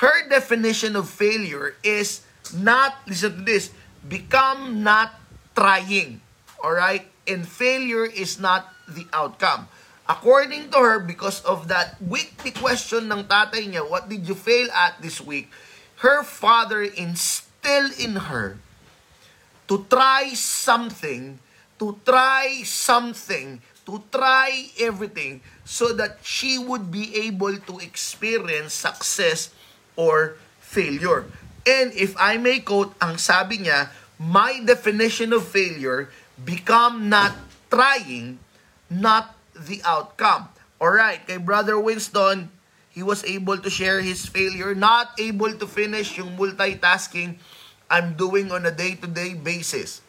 her 0.00 0.28
definition 0.28 0.96
of 0.96 1.08
failure 1.08 1.76
is 1.84 2.24
not, 2.56 2.96
listen 3.06 3.40
to 3.40 3.44
this, 3.44 3.70
become 4.08 4.82
not 4.82 5.16
trying. 5.52 6.20
Alright? 6.60 7.08
And 7.28 7.44
failure 7.46 8.08
is 8.08 8.40
not 8.40 8.72
the 8.88 9.06
outcome. 9.12 9.68
According 10.08 10.74
to 10.74 10.78
her, 10.80 10.98
because 10.98 11.44
of 11.46 11.68
that 11.68 12.00
weekly 12.02 12.50
question 12.50 13.06
ng 13.12 13.28
tatay 13.30 13.70
niya, 13.70 13.86
what 13.86 14.08
did 14.08 14.26
you 14.26 14.34
fail 14.34 14.66
at 14.72 14.98
this 14.98 15.20
week? 15.20 15.52
her 16.00 16.24
father 16.24 16.82
instilled 16.82 17.92
in 18.00 18.32
her 18.32 18.56
to 19.68 19.86
try 19.88 20.32
something, 20.32 21.38
to 21.80 21.96
try 22.04 22.60
something, 22.62 23.58
to 23.88 24.04
try 24.12 24.68
everything 24.78 25.40
so 25.64 25.96
that 25.96 26.20
she 26.20 26.60
would 26.60 26.92
be 26.92 27.16
able 27.26 27.56
to 27.56 27.80
experience 27.80 28.76
success 28.76 29.50
or 29.96 30.36
failure. 30.60 31.24
And 31.64 31.90
if 31.96 32.12
I 32.20 32.36
may 32.36 32.60
quote, 32.60 32.92
ang 33.00 33.16
sabi 33.16 33.64
niya, 33.64 33.88
my 34.20 34.60
definition 34.60 35.32
of 35.32 35.48
failure 35.48 36.12
become 36.36 37.08
not 37.08 37.32
trying, 37.72 38.36
not 38.92 39.32
the 39.56 39.80
outcome. 39.82 40.52
Alright, 40.76 41.24
kay 41.24 41.40
Brother 41.40 41.80
Winston, 41.80 42.52
he 42.92 43.00
was 43.00 43.24
able 43.24 43.56
to 43.56 43.72
share 43.72 44.04
his 44.04 44.28
failure, 44.28 44.76
not 44.76 45.16
able 45.16 45.52
to 45.56 45.64
finish 45.64 46.20
yung 46.20 46.36
multitasking 46.36 47.40
I'm 47.90 48.14
doing 48.14 48.52
on 48.52 48.64
a 48.64 48.70
day-to-day 48.70 49.34
basis. 49.40 50.04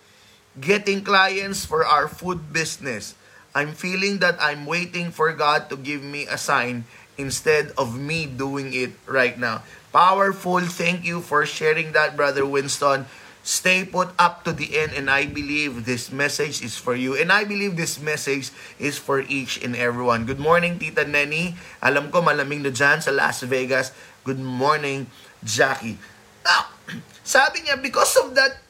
Getting 0.59 1.03
clients 1.07 1.63
for 1.63 1.87
our 1.87 2.11
food 2.11 2.51
business. 2.51 3.15
I'm 3.55 3.71
feeling 3.71 4.19
that 4.19 4.35
I'm 4.39 4.65
waiting 4.67 5.11
for 5.11 5.31
God 5.31 5.71
to 5.71 5.75
give 5.79 6.03
me 6.03 6.27
a 6.27 6.35
sign 6.35 6.83
instead 7.15 7.71
of 7.77 7.99
me 7.99 8.25
doing 8.25 8.73
it 8.75 8.91
right 9.07 9.35
now. 9.39 9.63
Powerful. 9.91 10.59
Thank 10.67 11.03
you 11.03 11.19
for 11.19 11.45
sharing 11.45 11.91
that, 11.91 12.15
Brother 12.15 12.43
Winston. 12.43 13.07
Stay 13.43 13.83
put 13.83 14.13
up 14.19 14.43
to 14.45 14.53
the 14.53 14.77
end 14.77 14.93
and 14.93 15.09
I 15.09 15.25
believe 15.25 15.83
this 15.83 16.11
message 16.11 16.61
is 16.61 16.77
for 16.77 16.95
you. 16.95 17.17
And 17.17 17.31
I 17.31 17.43
believe 17.43 17.75
this 17.75 17.99
message 17.99 18.51
is 18.77 18.99
for 18.99 19.23
each 19.25 19.59
and 19.63 19.75
everyone. 19.75 20.27
Good 20.27 20.39
morning, 20.39 20.77
Tita 20.77 21.03
Nenny. 21.07 21.57
Alam 21.81 22.11
ko 22.13 22.21
malamig 22.21 22.61
na 22.61 22.69
dyan 22.69 23.01
sa 23.01 23.11
Las 23.11 23.41
Vegas. 23.43 23.91
Good 24.23 24.39
morning, 24.39 25.09
Jackie. 25.43 25.97
Now, 26.45 26.69
Sabi 27.23 27.63
niya, 27.63 27.77
because 27.79 28.17
of 28.17 28.33
that 28.35 28.65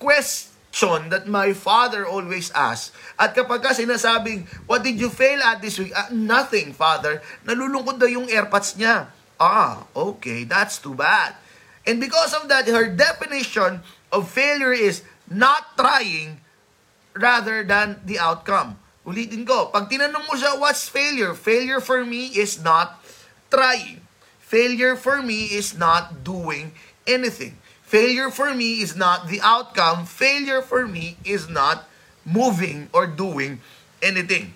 question 0.72 1.10
that 1.12 1.28
my 1.28 1.54
father 1.54 2.08
always 2.08 2.52
asks, 2.56 2.96
at 3.20 3.36
kapag 3.36 3.62
ka 3.62 3.76
sinasabing, 3.76 4.48
what 4.66 4.84
did 4.84 5.00
you 5.00 5.12
fail 5.12 5.40
at 5.44 5.62
this 5.62 5.78
week? 5.78 5.92
Ah, 5.96 6.08
nothing, 6.12 6.72
father. 6.74 7.22
Nalulungkot 7.46 8.00
daw 8.00 8.08
yung 8.08 8.28
airpods 8.32 8.80
niya. 8.80 9.12
Ah, 9.40 9.84
okay, 9.92 10.48
that's 10.48 10.80
too 10.80 10.96
bad. 10.96 11.36
And 11.84 12.00
because 12.00 12.34
of 12.34 12.48
that, 12.48 12.70
her 12.70 12.88
definition 12.88 13.82
of 14.14 14.30
failure 14.30 14.74
is 14.74 15.04
not 15.28 15.76
trying 15.76 16.40
rather 17.18 17.64
than 17.68 18.00
the 18.06 18.20
outcome. 18.22 18.80
Ulitin 19.04 19.44
ko, 19.44 19.74
pag 19.74 19.90
tinanong 19.90 20.30
mo 20.30 20.38
siya, 20.38 20.62
what's 20.62 20.88
failure? 20.88 21.34
Failure 21.34 21.82
for 21.82 22.06
me 22.06 22.32
is 22.38 22.62
not 22.62 23.02
trying. 23.50 24.00
Failure 24.40 24.94
for 24.94 25.26
me 25.26 25.50
is 25.52 25.74
not 25.74 26.22
doing 26.22 26.72
anything. 27.10 27.58
Failure 27.92 28.32
for 28.32 28.56
me 28.56 28.80
is 28.80 28.96
not 28.96 29.28
the 29.28 29.44
outcome. 29.44 30.08
Failure 30.08 30.64
for 30.64 30.88
me 30.88 31.20
is 31.28 31.52
not 31.52 31.92
moving 32.24 32.88
or 32.96 33.04
doing 33.04 33.60
anything. 34.00 34.56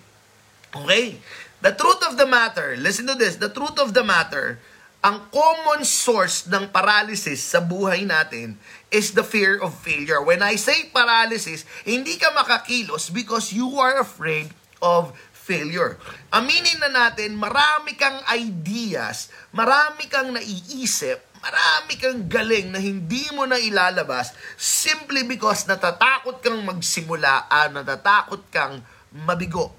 Okay? 0.72 1.20
The 1.60 1.76
truth 1.76 2.00
of 2.08 2.16
the 2.16 2.24
matter, 2.24 2.80
listen 2.80 3.04
to 3.12 3.12
this, 3.12 3.36
the 3.36 3.52
truth 3.52 3.76
of 3.76 3.92
the 3.92 4.00
matter, 4.00 4.56
ang 5.04 5.28
common 5.28 5.84
source 5.84 6.48
ng 6.48 6.72
paralysis 6.72 7.44
sa 7.44 7.60
buhay 7.60 8.08
natin 8.08 8.56
is 8.88 9.12
the 9.12 9.20
fear 9.20 9.60
of 9.60 9.76
failure. 9.84 10.24
When 10.24 10.40
I 10.40 10.56
say 10.56 10.88
paralysis, 10.88 11.68
hindi 11.84 12.16
ka 12.16 12.32
makakilos 12.32 13.12
because 13.12 13.52
you 13.52 13.76
are 13.76 14.00
afraid 14.00 14.48
of 14.80 15.12
failure. 15.36 16.00
Aminin 16.32 16.80
na 16.80 16.88
natin, 16.88 17.36
marami 17.36 17.94
kang 17.94 18.18
ideas, 18.32 19.28
marami 19.52 20.08
kang 20.08 20.32
naiisip, 20.32 21.22
marami 21.46 21.94
kang 21.94 22.26
galing 22.26 22.74
na 22.74 22.82
hindi 22.82 23.22
mo 23.30 23.46
na 23.46 23.54
ilalabas 23.54 24.34
simply 24.58 25.22
because 25.22 25.62
natatakot 25.70 26.42
kang 26.42 26.58
magsimula 26.66 27.46
at 27.46 27.70
natatakot 27.70 28.42
kang 28.50 28.82
mabigo. 29.14 29.70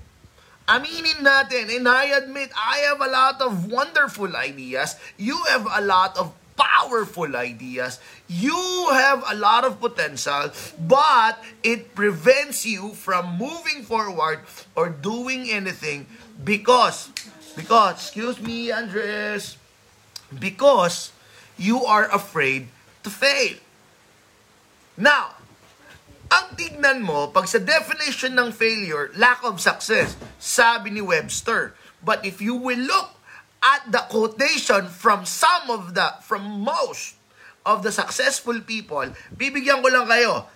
Aminin 0.67 1.24
natin, 1.24 1.71
and 1.79 1.88
I 1.88 2.12
admit, 2.15 2.51
I 2.51 2.91
have 2.91 3.00
a 3.00 3.07
lot 3.07 3.39
of 3.39 3.71
wonderful 3.71 4.36
ideas. 4.36 5.00
You 5.15 5.36
have 5.47 5.63
a 5.63 5.79
lot 5.79 6.19
of 6.19 6.36
powerful 6.59 7.31
ideas. 7.39 8.03
You 8.27 8.59
have 8.91 9.24
a 9.31 9.36
lot 9.36 9.63
of 9.63 9.79
potential, 9.79 10.51
but 10.75 11.39
it 11.63 11.95
prevents 11.95 12.67
you 12.67 12.91
from 13.00 13.39
moving 13.39 13.88
forward 13.88 14.43
or 14.75 14.91
doing 14.91 15.47
anything 15.47 16.03
because, 16.43 17.15
because, 17.55 18.03
excuse 18.03 18.36
me, 18.43 18.67
Andres, 18.67 19.55
because 20.36 21.15
you 21.57 21.83
are 21.85 22.09
afraid 22.09 22.69
to 23.03 23.09
fail. 23.09 23.57
Now, 24.98 25.37
ang 26.27 26.57
tignan 26.59 27.05
mo, 27.05 27.29
pag 27.31 27.48
sa 27.48 27.61
definition 27.61 28.35
ng 28.35 28.50
failure, 28.51 29.13
lack 29.15 29.46
of 29.46 29.61
success, 29.61 30.17
sabi 30.41 30.91
ni 30.91 31.00
Webster. 31.00 31.77
But 32.01 32.25
if 32.25 32.43
you 32.43 32.57
will 32.57 32.81
look 32.81 33.15
at 33.63 33.89
the 33.89 34.03
quotation 34.11 34.91
from 34.91 35.24
some 35.24 35.72
of 35.72 35.96
the, 35.96 36.20
from 36.25 36.61
most 36.61 37.15
of 37.63 37.81
the 37.81 37.93
successful 37.96 38.59
people, 38.59 39.07
bibigyan 39.31 39.79
ko 39.79 39.87
lang 39.87 40.07
kayo. 40.07 40.50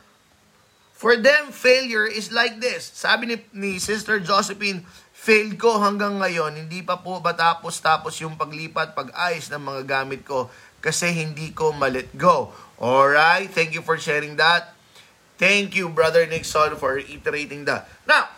For 1.02 1.18
them, 1.18 1.50
failure 1.50 2.06
is 2.06 2.30
like 2.30 2.62
this. 2.62 2.94
Sabi 2.94 3.34
ni, 3.34 3.36
ni 3.58 3.72
Sister 3.82 4.22
Josephine, 4.22 4.86
failed 5.22 5.58
ko 5.58 5.82
hanggang 5.82 6.22
ngayon, 6.22 6.66
hindi 6.66 6.86
pa 6.86 6.98
po 6.98 7.22
batapos 7.22 7.78
tapos 7.82 8.18
yung 8.22 8.38
paglipat, 8.38 8.94
pag-ayos 8.94 9.50
ng 9.50 9.62
mga 9.62 9.82
gamit 9.86 10.22
ko 10.26 10.50
kasi 10.82 11.14
hindi 11.14 11.54
ko 11.54 11.72
ma-let 11.72 12.18
go. 12.18 12.52
Alright, 12.82 13.54
thank 13.54 13.78
you 13.78 13.86
for 13.86 13.96
sharing 14.02 14.36
that. 14.42 14.74
Thank 15.38 15.78
you, 15.78 15.90
Brother 15.90 16.26
Nixon, 16.26 16.78
for 16.78 16.98
reiterating 16.98 17.66
that. 17.66 17.90
Now, 18.06 18.30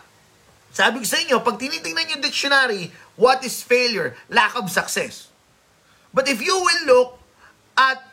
sabi 0.72 1.00
ko 1.00 1.06
sa 1.08 1.20
inyo, 1.20 1.40
pag 1.40 1.56
tinitingnan 1.56 2.16
yung 2.16 2.22
dictionary, 2.24 2.92
what 3.16 3.44
is 3.44 3.64
failure? 3.64 4.16
Lack 4.28 4.56
of 4.56 4.68
success. 4.68 5.28
But 6.12 6.28
if 6.28 6.40
you 6.40 6.54
will 6.54 6.82
look 6.84 7.10
at 7.76 8.04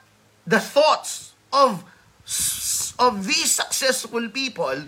the 0.47 0.59
thoughts 0.59 1.33
of, 1.53 1.83
of 2.99 3.13
these 3.27 3.51
successful 3.51 4.27
people, 4.29 4.87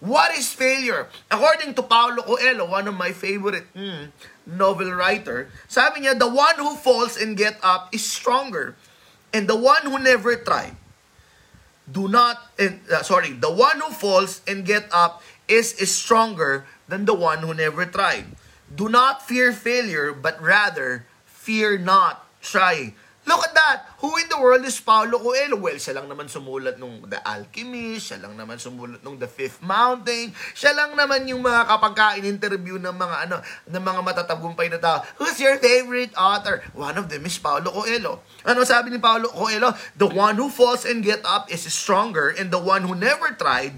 what 0.00 0.36
is 0.36 0.52
failure? 0.52 1.08
According 1.30 1.74
to 1.74 1.82
Paulo 1.82 2.22
Coelho, 2.22 2.68
one 2.68 2.88
of 2.88 2.94
my 2.94 3.12
favorite 3.12 3.64
mm, 3.74 4.10
novel 4.46 4.92
writer, 4.92 5.48
sabi 5.68 6.02
niya, 6.02 6.18
the 6.18 6.28
one 6.28 6.56
who 6.56 6.76
falls 6.76 7.16
and 7.16 7.36
get 7.36 7.58
up 7.62 7.94
is 7.94 8.04
stronger. 8.04 8.76
And 9.32 9.48
the 9.48 9.56
one 9.56 9.82
who 9.82 9.98
never 9.98 10.36
tried, 10.36 10.76
do 11.90 12.06
not, 12.06 12.38
and, 12.58 12.78
uh, 12.86 13.02
sorry, 13.02 13.32
the 13.32 13.50
one 13.50 13.80
who 13.80 13.90
falls 13.90 14.40
and 14.46 14.64
get 14.64 14.86
up 14.94 15.22
is, 15.48 15.74
is 15.74 15.90
stronger 15.90 16.66
than 16.86 17.04
the 17.04 17.14
one 17.14 17.38
who 17.38 17.52
never 17.52 17.84
tried. 17.84 18.26
Do 18.70 18.88
not 18.88 19.26
fear 19.26 19.52
failure, 19.52 20.12
but 20.12 20.40
rather 20.40 21.06
fear 21.26 21.76
not 21.76 22.24
trying. 22.40 22.94
Look 23.24 23.40
at 23.40 23.56
that! 23.56 23.78
Who 24.04 24.12
in 24.20 24.28
the 24.28 24.36
world 24.36 24.64
is 24.68 24.76
Paulo 24.76 25.16
Coelho? 25.16 25.56
Well, 25.56 25.80
siya 25.80 25.96
lang 25.96 26.12
naman 26.12 26.28
sumulat 26.28 26.76
nung 26.76 27.08
The 27.08 27.24
Alchemist, 27.24 28.12
siya 28.12 28.20
lang 28.20 28.36
naman 28.36 28.60
sumulat 28.60 29.00
nung 29.00 29.16
The 29.16 29.28
Fifth 29.28 29.64
Mountain, 29.64 30.36
siya 30.52 30.76
lang 30.76 30.92
naman 30.92 31.24
yung 31.24 31.40
mga 31.40 31.64
kapag 31.64 32.20
interview 32.20 32.76
ng 32.76 32.92
mga 32.92 33.16
ano, 33.24 33.40
ng 33.64 33.84
mga 33.84 34.00
matatagumpay 34.04 34.68
na 34.68 34.76
tao. 34.76 35.00
Who's 35.16 35.40
your 35.40 35.56
favorite 35.56 36.12
author? 36.20 36.60
One 36.76 37.00
of 37.00 37.08
them 37.08 37.24
is 37.24 37.40
Paulo 37.40 37.72
Coelho. 37.72 38.20
Ano 38.44 38.60
sabi 38.68 38.92
ni 38.92 39.00
Paulo 39.00 39.32
Coelho? 39.32 39.72
The 39.96 40.12
one 40.12 40.36
who 40.36 40.52
falls 40.52 40.84
and 40.84 41.00
get 41.00 41.24
up 41.24 41.48
is 41.48 41.64
stronger, 41.64 42.28
and 42.28 42.52
the 42.52 42.60
one 42.60 42.84
who 42.84 42.92
never 42.92 43.32
tried 43.32 43.72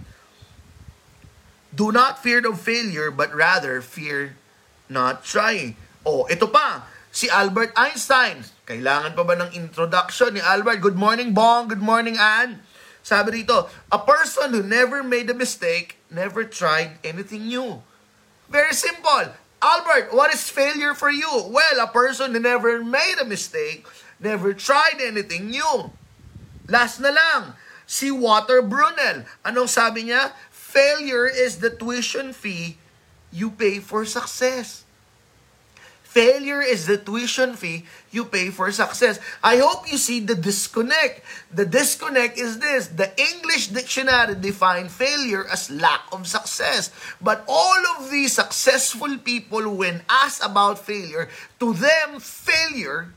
Do 1.77 1.93
not 1.93 2.25
fear 2.25 2.41
of 2.41 2.57
failure, 2.57 3.13
but 3.13 3.37
rather 3.37 3.85
fear 3.85 4.41
not 4.89 5.29
trying. 5.29 5.77
Oh, 6.09 6.25
ito 6.25 6.49
pa, 6.49 6.89
si 7.17 7.33
Albert 7.33 7.73
Einstein. 7.73 8.45
Kailangan 8.69 9.17
pa 9.17 9.25
ba 9.25 9.41
ng 9.41 9.57
introduction 9.57 10.37
ni 10.37 10.43
Albert? 10.45 10.85
Good 10.85 11.01
morning, 11.01 11.33
Bong. 11.33 11.73
Good 11.73 11.81
morning, 11.81 12.21
Anne. 12.21 12.61
Sabi 13.01 13.41
rito, 13.41 13.73
a 13.89 13.97
person 13.97 14.53
who 14.53 14.61
never 14.61 15.01
made 15.01 15.33
a 15.33 15.37
mistake 15.37 15.97
never 16.13 16.45
tried 16.45 17.01
anything 17.01 17.49
new. 17.49 17.81
Very 18.53 18.77
simple. 18.77 19.33
Albert, 19.65 20.13
what 20.13 20.29
is 20.29 20.53
failure 20.53 20.93
for 20.93 21.09
you? 21.09 21.49
Well, 21.49 21.81
a 21.81 21.89
person 21.89 22.37
who 22.37 22.43
never 22.43 22.85
made 22.85 23.17
a 23.17 23.25
mistake 23.25 23.89
never 24.21 24.53
tried 24.53 25.01
anything 25.01 25.49
new. 25.49 25.89
Last 26.69 27.01
na 27.01 27.17
lang, 27.17 27.57
si 27.89 28.13
Walter 28.13 28.61
Brunel. 28.61 29.25
Anong 29.41 29.73
sabi 29.73 30.13
niya? 30.13 30.37
Failure 30.53 31.25
is 31.25 31.65
the 31.65 31.73
tuition 31.73 32.37
fee 32.37 32.77
you 33.33 33.49
pay 33.49 33.81
for 33.81 34.05
success. 34.05 34.86
Failure 36.17 36.65
is 36.65 36.89
the 36.89 36.97
tuition 36.97 37.61
fee 37.61 37.85
you 38.09 38.25
pay 38.25 38.49
for 38.49 38.73
success. 38.73 39.21
I 39.45 39.61
hope 39.61 39.85
you 39.85 40.01
see 40.01 40.25
the 40.25 40.33
disconnect. 40.33 41.21
The 41.53 41.69
disconnect 41.69 42.41
is 42.41 42.57
this. 42.57 42.89
The 42.89 43.13
English 43.21 43.69
dictionary 43.69 44.33
define 44.35 44.89
failure 44.89 45.45
as 45.45 45.69
lack 45.69 46.09
of 46.17 46.25
success. 46.25 46.89
But 47.21 47.45
all 47.45 47.77
of 48.01 48.09
these 48.09 48.33
successful 48.33 49.19
people, 49.21 49.69
when 49.77 50.01
asked 50.09 50.41
about 50.41 50.81
failure, 50.81 51.29
to 51.61 51.75
them, 51.75 52.17
failure 52.17 53.13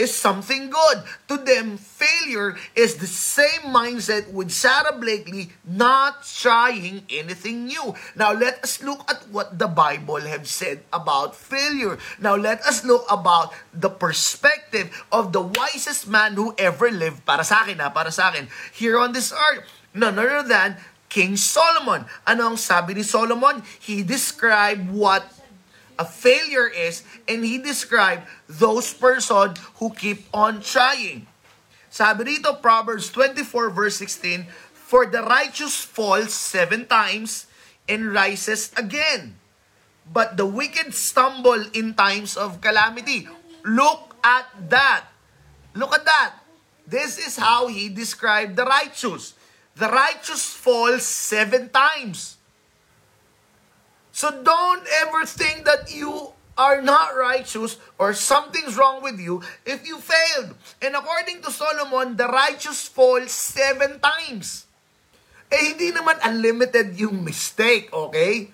is 0.00 0.16
something 0.16 0.72
good. 0.72 0.98
To 1.28 1.36
them, 1.36 1.76
failure 1.76 2.56
is 2.72 2.96
the 2.96 3.06
same 3.06 3.68
mindset 3.68 4.32
with 4.32 4.48
Sarah 4.48 4.96
Blakely 4.96 5.52
not 5.68 6.24
trying 6.24 7.04
anything 7.12 7.68
new. 7.68 7.92
Now, 8.16 8.32
let 8.32 8.64
us 8.64 8.80
look 8.80 9.04
at 9.12 9.28
what 9.28 9.60
the 9.60 9.68
Bible 9.68 10.24
have 10.24 10.48
said 10.48 10.80
about 10.88 11.36
failure. 11.36 12.00
Now, 12.16 12.34
let 12.34 12.64
us 12.64 12.80
look 12.82 13.04
about 13.12 13.52
the 13.76 13.92
perspective 13.92 14.88
of 15.12 15.36
the 15.36 15.44
wisest 15.44 16.08
man 16.08 16.32
who 16.34 16.56
ever 16.56 16.88
lived 16.88 17.28
para 17.28 17.44
sa 17.44 17.68
akin, 17.68 17.84
ha, 17.84 17.92
para 17.92 18.08
sa 18.08 18.32
akin, 18.32 18.48
here 18.72 18.96
on 18.96 19.12
this 19.12 19.36
earth. 19.36 19.68
None 19.92 20.16
other 20.16 20.46
than 20.46 20.80
King 21.10 21.34
Solomon. 21.36 22.06
Ano 22.24 22.54
ang 22.54 22.58
sabi 22.58 22.94
ni 22.94 23.02
Solomon? 23.02 23.60
He 23.82 24.06
described 24.06 24.88
what 24.94 25.26
a 26.00 26.04
failure 26.08 26.64
is, 26.64 27.04
and 27.28 27.44
he 27.44 27.60
described 27.60 28.24
those 28.48 28.88
person 28.96 29.52
who 29.76 29.92
keep 29.92 30.24
on 30.32 30.64
trying. 30.64 31.28
Sabi 31.92 32.24
dito, 32.24 32.56
Proverbs 32.56 33.12
24 33.12 33.68
verse 33.68 34.00
16, 34.00 34.48
For 34.72 35.04
the 35.04 35.20
righteous 35.20 35.76
falls 35.76 36.32
seven 36.32 36.88
times 36.88 37.44
and 37.84 38.16
rises 38.16 38.72
again. 38.80 39.36
But 40.08 40.40
the 40.40 40.48
wicked 40.48 40.96
stumble 40.96 41.68
in 41.76 41.92
times 41.92 42.40
of 42.40 42.64
calamity. 42.64 43.28
Look 43.62 44.16
at 44.24 44.48
that. 44.72 45.04
Look 45.76 45.92
at 45.92 46.08
that. 46.08 46.40
This 46.88 47.20
is 47.20 47.36
how 47.36 47.68
he 47.68 47.92
described 47.92 48.56
the 48.56 48.64
righteous. 48.64 49.36
The 49.76 49.86
righteous 49.86 50.48
falls 50.48 51.04
seven 51.04 51.68
times. 51.68 52.39
So 54.20 54.28
don't 54.28 54.84
ever 55.00 55.24
think 55.24 55.64
that 55.64 55.88
you 55.88 56.36
are 56.60 56.84
not 56.84 57.16
righteous 57.16 57.80
or 57.96 58.12
something's 58.12 58.76
wrong 58.76 59.00
with 59.00 59.16
you 59.16 59.40
if 59.64 59.88
you 59.88 59.96
failed. 59.96 60.52
And 60.84 60.92
according 60.92 61.40
to 61.40 61.48
Solomon, 61.48 62.20
the 62.20 62.28
righteous 62.28 62.84
fall 62.84 63.24
seven 63.32 63.96
times. 63.96 64.68
Eh, 65.48 65.72
hindi 65.72 65.88
naman 65.96 66.20
unlimited 66.20 67.00
yung 67.00 67.24
mistake, 67.24 67.88
okay? 67.96 68.52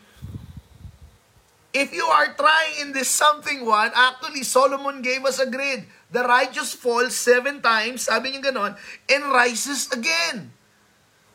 If 1.74 1.90
you 1.90 2.06
are 2.14 2.30
trying 2.38 2.86
in 2.86 2.88
this 2.94 3.10
something 3.10 3.66
one, 3.66 3.90
actually, 3.90 4.46
Solomon 4.46 5.02
gave 5.02 5.26
us 5.26 5.42
a 5.42 5.50
grid. 5.50 5.82
The 6.14 6.22
righteous 6.22 6.78
falls 6.78 7.18
seven 7.18 7.58
times, 7.58 8.06
sabi 8.06 8.38
niya 8.38 8.54
ganon, 8.54 8.78
and 9.10 9.22
rises 9.34 9.90
again. 9.90 10.54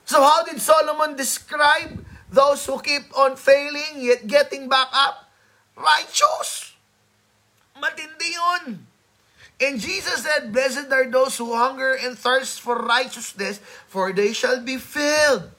So 0.07 0.23
how 0.23 0.47
did 0.47 0.63
Solomon 0.63 1.19
describe 1.19 1.99
those 2.31 2.65
who 2.65 2.79
keep 2.79 3.11
on 3.13 3.35
failing 3.35 3.99
yet 3.99 4.25
getting 4.25 4.71
back 4.71 4.87
up? 4.95 5.27
Righteous. 5.75 6.73
Matindi 7.75 8.31
yun. 8.31 8.87
And 9.61 9.77
Jesus 9.77 10.25
said, 10.25 10.49
Blessed 10.49 10.89
are 10.89 11.05
those 11.05 11.37
who 11.37 11.53
hunger 11.53 11.93
and 11.93 12.17
thirst 12.17 12.61
for 12.63 12.81
righteousness, 12.81 13.61
for 13.85 14.09
they 14.09 14.33
shall 14.33 14.57
be 14.63 14.81
filled. 14.81 15.53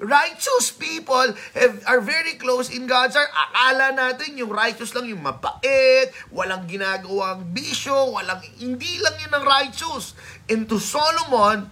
Righteous 0.00 0.72
people 0.72 1.36
have, 1.52 1.84
are 1.84 2.00
very 2.00 2.40
close 2.40 2.72
in 2.72 2.88
God's 2.88 3.16
heart. 3.16 3.28
Akala 3.32 3.92
natin 3.92 4.36
yung 4.36 4.48
righteous 4.48 4.96
lang 4.96 5.08
yung 5.08 5.20
mabait, 5.20 6.08
walang 6.32 6.64
ginagawang 6.64 7.52
bisyo, 7.52 8.16
walang, 8.16 8.40
hindi 8.56 8.96
lang 9.04 9.16
yun 9.20 9.32
ang 9.36 9.44
righteous. 9.44 10.16
And 10.48 10.64
to 10.72 10.80
Solomon, 10.80 11.68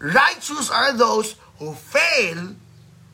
righteous 0.00 0.72
are 0.72 0.96
those 0.96 1.36
who 1.60 1.76
fail 1.76 2.56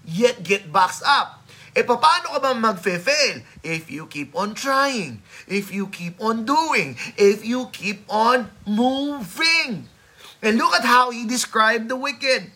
yet 0.05 0.45
get 0.45 0.73
back 0.73 0.95
up. 1.05 1.45
E 1.75 1.83
paano 1.83 2.31
ka 2.31 2.39
ba 2.39 2.55
mag-fail? 2.55 3.43
If 3.67 3.91
you 3.91 4.07
keep 4.07 4.31
on 4.39 4.55
trying, 4.55 5.27
if 5.51 5.75
you 5.75 5.91
keep 5.91 6.23
on 6.23 6.47
doing, 6.47 6.95
if 7.19 7.43
you 7.43 7.67
keep 7.75 8.07
on 8.07 8.55
moving. 8.63 9.91
And 10.39 10.55
look 10.55 10.71
at 10.77 10.87
how 10.87 11.11
he 11.11 11.27
described 11.27 11.91
the 11.91 11.99
wicked. 11.99 12.55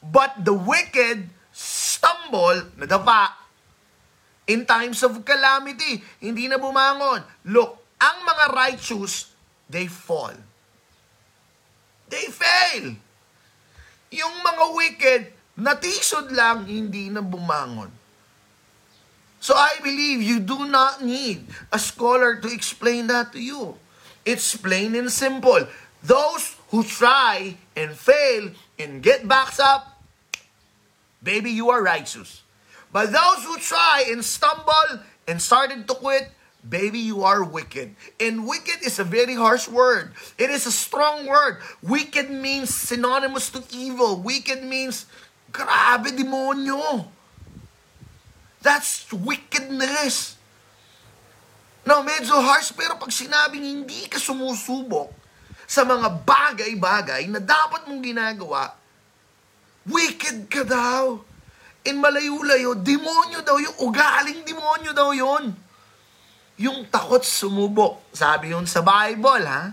But 0.00 0.48
the 0.48 0.56
wicked 0.56 1.28
stumble, 1.52 2.72
nadapa, 2.80 3.36
in 4.48 4.64
times 4.64 5.04
of 5.04 5.20
calamity. 5.26 6.00
Hindi 6.22 6.48
na 6.48 6.56
bumangon. 6.56 7.20
Look, 7.44 7.76
ang 8.00 8.24
mga 8.24 8.44
righteous, 8.56 9.36
they 9.68 9.84
fall. 9.84 10.32
They 12.08 12.26
fail. 12.32 12.96
Yung 14.10 14.34
mga 14.40 14.64
wicked, 14.74 15.22
natisod 15.60 16.32
lang, 16.32 16.64
hindi 16.64 17.12
na 17.12 17.20
bumangon. 17.20 17.92
So 19.40 19.56
I 19.56 19.80
believe 19.84 20.20
you 20.20 20.40
do 20.40 20.68
not 20.68 21.04
need 21.04 21.48
a 21.72 21.78
scholar 21.78 22.36
to 22.40 22.48
explain 22.48 23.08
that 23.08 23.32
to 23.32 23.40
you. 23.40 23.76
It's 24.24 24.56
plain 24.56 24.96
and 24.96 25.12
simple. 25.12 25.64
Those 26.04 26.56
who 26.68 26.84
try 26.84 27.56
and 27.76 27.92
fail 27.92 28.52
and 28.78 29.02
get 29.02 29.28
back 29.28 29.56
up, 29.60 30.00
baby, 31.22 31.50
you 31.52 31.68
are 31.70 31.80
righteous. 31.80 32.42
But 32.92 33.12
those 33.12 33.44
who 33.44 33.56
try 33.58 34.04
and 34.08 34.24
stumble 34.24 35.00
and 35.28 35.40
started 35.40 35.88
to 35.88 35.94
quit, 35.94 36.32
baby, 36.68 36.98
you 36.98 37.24
are 37.24 37.44
wicked. 37.44 37.94
And 38.18 38.46
wicked 38.46 38.84
is 38.84 38.98
a 38.98 39.04
very 39.04 39.34
harsh 39.34 39.68
word. 39.68 40.12
It 40.36 40.50
is 40.50 40.66
a 40.66 40.72
strong 40.72 41.26
word. 41.26 41.58
Wicked 41.82 42.30
means 42.30 42.74
synonymous 42.74 43.48
to 43.50 43.62
evil. 43.72 44.20
Wicked 44.20 44.64
means, 44.64 45.06
grabe, 45.50 46.14
demonyo. 46.14 47.06
That's 48.60 49.08
wickedness. 49.12 50.36
Now, 51.84 52.04
medyo 52.04 52.36
harsh, 52.38 52.76
pero 52.76 53.00
pag 53.00 53.10
sinabing 53.10 53.64
hindi 53.64 54.04
ka 54.06 54.20
sumusubok 54.20 55.10
sa 55.64 55.82
mga 55.86 56.22
bagay-bagay 56.22 57.30
na 57.32 57.40
dapat 57.40 57.88
mong 57.88 58.02
ginagawa, 58.04 58.74
wicked 59.88 60.46
ka 60.52 60.62
daw. 60.62 61.24
In 61.80 61.96
malayo-layo, 61.96 62.76
demonyo 62.76 63.40
daw 63.40 63.56
yung 63.56 63.76
ugaling 63.80 64.44
demonyo 64.44 64.92
daw 64.92 65.16
yon. 65.16 65.56
Yung 66.60 66.84
takot 66.92 67.24
sumubok. 67.24 68.04
Sabi 68.12 68.52
yun 68.52 68.68
sa 68.68 68.84
Bible, 68.84 69.48
ha? 69.48 69.72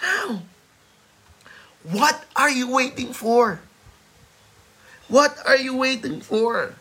How? 0.00 0.40
What 1.84 2.24
are 2.32 2.48
you 2.48 2.72
waiting 2.72 3.12
for? 3.12 3.60
What 5.10 5.42
are 5.42 5.58
you 5.58 5.74
waiting 5.74 6.22
for? 6.22 6.78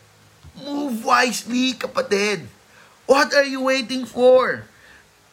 Move 0.62 1.02
wisely, 1.02 1.74
kapatid. 1.74 2.46
What 3.10 3.34
are 3.34 3.50
you 3.50 3.66
waiting 3.66 4.06
for? 4.06 4.70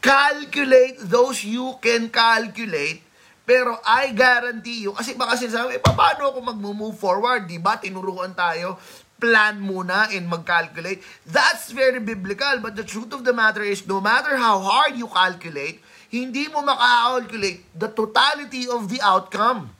Calculate 0.00 1.04
those 1.04 1.44
you 1.44 1.76
can 1.85 2.09
calculate. 2.09 3.04
Pero 3.44 3.76
I 3.85 4.16
guarantee 4.16 4.88
you, 4.88 4.96
kasi 4.96 5.12
baka 5.12 5.37
sinasabi, 5.37 5.76
eh, 5.76 5.82
paano 5.85 6.32
ako 6.32 6.40
mag-move 6.40 6.96
forward? 6.96 7.44
Di 7.44 7.61
ba? 7.61 7.76
Tinuruan 7.76 8.32
tayo. 8.32 8.80
Plan 9.20 9.61
muna 9.61 10.09
and 10.16 10.24
mag-calculate. 10.24 11.04
That's 11.28 11.76
very 11.76 12.00
biblical. 12.00 12.64
But 12.64 12.80
the 12.80 12.87
truth 12.88 13.12
of 13.12 13.28
the 13.28 13.37
matter 13.37 13.61
is, 13.61 13.85
no 13.85 14.00
matter 14.00 14.40
how 14.40 14.56
hard 14.64 14.96
you 14.96 15.12
calculate, 15.12 15.85
hindi 16.09 16.48
mo 16.48 16.64
maka-calculate 16.64 17.61
the 17.76 17.92
totality 17.92 18.64
of 18.64 18.88
the 18.88 19.04
outcome 19.04 19.75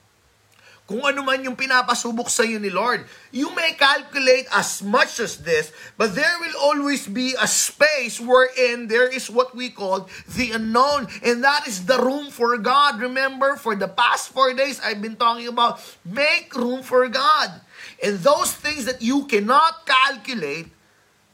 kung 0.87 1.03
ano 1.03 1.27
man 1.27 1.43
yung 1.43 1.59
pinapasubok 1.59 2.31
sa 2.31 2.47
iyo 2.47 2.63
ni 2.63 2.71
Lord. 2.71 3.03
You 3.35 3.51
may 3.59 3.75
calculate 3.75 4.47
as 4.55 4.87
much 4.87 5.19
as 5.19 5.43
this, 5.43 5.75
but 5.99 6.15
there 6.15 6.39
will 6.39 6.55
always 6.63 7.11
be 7.11 7.35
a 7.35 7.51
space 7.51 8.23
wherein 8.23 8.87
there 8.87 9.11
is 9.11 9.27
what 9.27 9.51
we 9.51 9.75
call 9.75 10.07
the 10.31 10.55
unknown, 10.55 11.11
and 11.27 11.43
that 11.43 11.67
is 11.67 11.91
the 11.91 11.99
room 11.99 12.31
for 12.31 12.55
God. 12.57 13.03
Remember, 13.03 13.59
for 13.59 13.75
the 13.75 13.91
past 13.91 14.31
four 14.31 14.55
days, 14.55 14.79
I've 14.79 15.03
been 15.03 15.19
talking 15.19 15.51
about 15.51 15.83
make 16.07 16.55
room 16.55 16.87
for 16.87 17.03
God. 17.11 17.61
And 17.99 18.23
those 18.23 18.55
things 18.55 18.87
that 18.87 19.03
you 19.03 19.27
cannot 19.27 19.87
calculate 19.87 20.71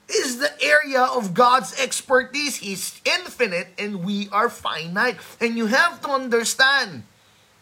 is 0.08 0.38
the 0.38 0.52
area 0.62 1.02
of 1.02 1.34
God's 1.34 1.78
expertise. 1.80 2.56
He's 2.56 3.00
infinite 3.04 3.68
and 3.78 4.04
we 4.04 4.28
are 4.30 4.48
finite. 4.48 5.16
And 5.40 5.56
you 5.56 5.66
have 5.66 6.00
to 6.02 6.10
understand, 6.10 7.04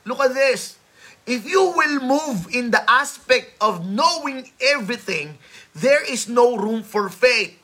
look 0.04 0.20
at 0.20 0.34
this. 0.34 0.79
If 1.26 1.46
you 1.46 1.72
will 1.76 2.00
move 2.00 2.48
in 2.52 2.70
the 2.70 2.82
aspect 2.90 3.52
of 3.60 3.86
knowing 3.86 4.50
everything, 4.60 5.38
there 5.74 6.02
is 6.02 6.28
no 6.28 6.56
room 6.56 6.82
for 6.82 7.08
faith. 7.08 7.56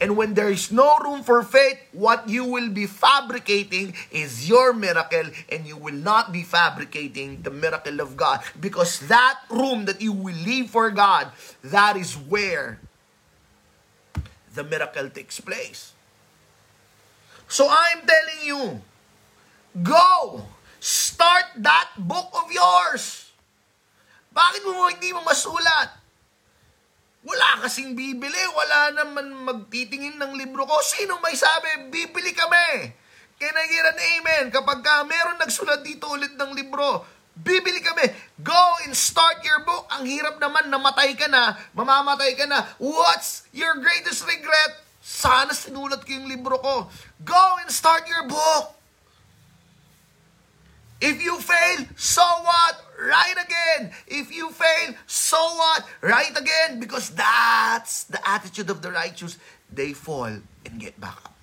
And 0.00 0.16
when 0.16 0.34
there 0.34 0.50
is 0.50 0.72
no 0.72 0.98
room 0.98 1.22
for 1.22 1.42
faith, 1.42 1.78
what 1.92 2.28
you 2.28 2.44
will 2.44 2.68
be 2.68 2.86
fabricating 2.86 3.94
is 4.10 4.48
your 4.48 4.72
miracle, 4.72 5.30
and 5.50 5.66
you 5.66 5.76
will 5.76 5.94
not 5.94 6.32
be 6.32 6.42
fabricating 6.42 7.42
the 7.42 7.50
miracle 7.50 8.00
of 8.00 8.16
God. 8.16 8.42
Because 8.58 9.00
that 9.06 9.38
room 9.48 9.84
that 9.84 10.02
you 10.02 10.12
will 10.12 10.34
leave 10.34 10.70
for 10.70 10.90
God, 10.90 11.30
that 11.62 11.96
is 11.96 12.14
where 12.14 12.80
the 14.54 14.64
miracle 14.64 15.08
takes 15.10 15.38
place. 15.40 15.92
So 17.46 17.68
I'm 17.70 18.02
telling 18.02 18.42
you, 18.42 18.82
go! 19.82 20.46
Start 20.84 21.64
that 21.64 21.96
book 21.96 22.28
of 22.36 22.52
yours. 22.52 23.32
Bakit 24.36 24.68
mo 24.68 24.92
hindi 24.92 25.16
mo 25.16 25.24
masulat? 25.24 25.96
Wala 27.24 27.64
kasing 27.64 27.96
bibili, 27.96 28.36
wala 28.52 28.92
naman 28.92 29.32
magtitingin 29.48 30.20
ng 30.20 30.36
libro 30.36 30.68
ko. 30.68 30.76
Sino 30.84 31.16
may 31.24 31.32
sabi, 31.32 31.88
bibili 31.88 32.36
kami. 32.36 32.92
Can 33.40 33.56
I 33.56 33.64
get 33.64 33.88
an 33.88 33.96
amen? 33.96 34.44
Kapag 34.52 34.84
ka 34.84 35.08
meron 35.08 35.40
nagsulat 35.40 35.80
dito 35.80 36.04
ulit 36.12 36.36
ng 36.36 36.52
libro, 36.52 37.08
bibili 37.32 37.80
kami. 37.80 38.04
Go 38.44 38.84
and 38.84 38.92
start 38.92 39.40
your 39.40 39.64
book. 39.64 39.88
Ang 39.88 40.04
hirap 40.04 40.36
naman, 40.36 40.68
namatay 40.68 41.16
ka 41.16 41.32
na, 41.32 41.56
mamamatay 41.72 42.36
ka 42.36 42.44
na. 42.44 42.60
What's 42.76 43.48
your 43.56 43.80
greatest 43.80 44.28
regret? 44.28 44.84
Sana 45.00 45.56
sinulat 45.56 46.04
ko 46.04 46.12
yung 46.12 46.28
libro 46.28 46.60
ko. 46.60 46.92
Go 47.24 47.44
and 47.64 47.72
start 47.72 48.04
your 48.04 48.28
book. 48.28 48.83
If 51.04 51.20
you 51.20 51.36
fail, 51.36 51.84
so 52.00 52.24
what? 52.24 52.80
Write 52.96 53.36
again. 53.36 53.92
If 54.08 54.32
you 54.32 54.48
fail, 54.48 54.96
so 55.04 55.36
what? 55.36 55.84
Write 56.00 56.32
again. 56.32 56.80
Because 56.80 57.12
that's 57.12 58.08
the 58.08 58.16
attitude 58.24 58.72
of 58.72 58.80
the 58.80 58.88
righteous. 58.88 59.36
They 59.68 59.92
fall 59.92 60.32
and 60.64 60.74
get 60.80 60.96
back 60.96 61.20
up. 61.28 61.36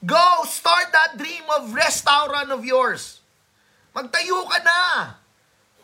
Go, 0.00 0.48
start 0.48 0.88
that 0.96 1.20
dream 1.20 1.44
of 1.60 1.74
restaurant 1.76 2.48
of 2.48 2.64
yours. 2.64 3.20
Magtayo 3.92 4.48
ka 4.48 4.58
na. 4.64 4.80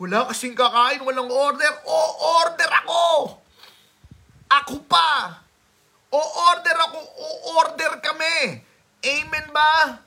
Wala 0.01 0.25
kasing 0.33 0.57
kakain, 0.57 1.05
walang 1.05 1.29
order. 1.29 1.69
O, 1.85 1.97
order 2.41 2.69
ako. 2.81 3.05
Ako 4.49 4.75
pa. 4.89 5.37
O, 6.09 6.17
order 6.17 6.77
ako. 6.81 6.97
O, 6.97 7.25
order 7.61 7.93
kami. 8.01 8.63
Amen 9.05 9.47
ba? 9.53 10.04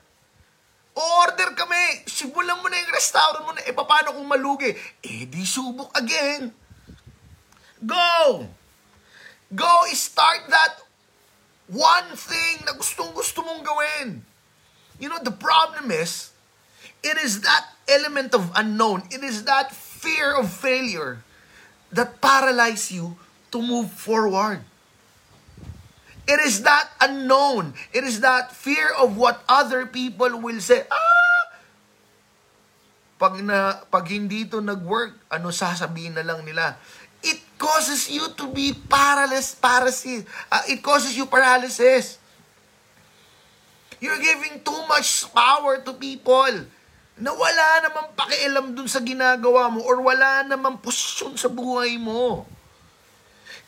Order 0.99 1.55
kami. 1.55 2.03
Simulan 2.03 2.59
mo 2.59 2.67
na 2.67 2.75
yung 2.75 2.91
restaurant 2.91 3.47
mo 3.47 3.51
na. 3.55 3.63
E, 3.63 3.71
paano 3.71 4.11
kung 4.19 4.27
malugi? 4.27 4.75
Eh, 4.99 5.23
di 5.31 5.47
subok 5.47 5.95
again. 5.95 6.51
Go! 7.79 8.43
Go, 9.49 9.71
start 9.95 10.45
that 10.51 10.89
One 11.69 12.17
thing 12.17 12.65
na 12.65 12.73
gustong 12.73 13.13
gusto 13.13 13.45
mong 13.45 13.61
gawin. 13.61 14.25
You 14.97 15.05
know, 15.05 15.21
the 15.21 15.29
problem 15.29 15.93
is, 15.93 16.33
it 17.05 17.13
is 17.21 17.45
that 17.45 17.77
element 17.85 18.33
of 18.33 18.49
unknown, 18.57 19.05
it 19.13 19.21
is 19.21 19.45
that 19.45 19.69
fear 19.69 20.33
of 20.33 20.49
failure 20.49 21.21
that 21.93 22.17
paralyze 22.25 22.89
you 22.89 23.21
to 23.53 23.61
move 23.61 23.93
forward. 23.93 24.65
It 26.29 26.45
is 26.45 26.61
that 26.61 26.85
unknown. 27.01 27.73
It 27.89 28.05
is 28.05 28.21
that 28.21 28.53
fear 28.53 28.93
of 28.93 29.17
what 29.17 29.41
other 29.49 29.89
people 29.89 30.29
will 30.37 30.61
say. 30.61 30.85
Ah! 30.85 31.43
Pag, 33.17 33.41
na, 33.41 33.81
pag 33.89 34.05
hindi 34.05 34.45
to 34.45 34.61
nag-work, 34.61 35.17
ano 35.33 35.49
sasabihin 35.49 36.13
na 36.13 36.21
lang 36.21 36.45
nila? 36.45 36.77
It 37.25 37.41
causes 37.57 38.13
you 38.13 38.29
to 38.37 38.45
be 38.53 38.77
paralyzed, 38.77 39.57
paralysis. 39.57 40.23
Uh, 40.53 40.63
it 40.69 40.85
causes 40.85 41.17
you 41.17 41.25
paralysis. 41.25 42.21
You're 43.97 44.21
giving 44.21 44.61
too 44.61 44.81
much 44.85 45.27
power 45.33 45.81
to 45.81 45.97
people 45.97 46.69
na 47.19 47.31
wala 47.35 47.83
namang 47.83 48.15
pakialam 48.15 48.71
dun 48.77 48.87
sa 48.87 49.01
ginagawa 49.03 49.67
mo 49.67 49.83
or 49.83 49.99
wala 49.99 50.45
namang 50.45 50.77
posisyon 50.79 51.35
sa 51.35 51.51
buhay 51.51 51.99
mo. 51.99 52.45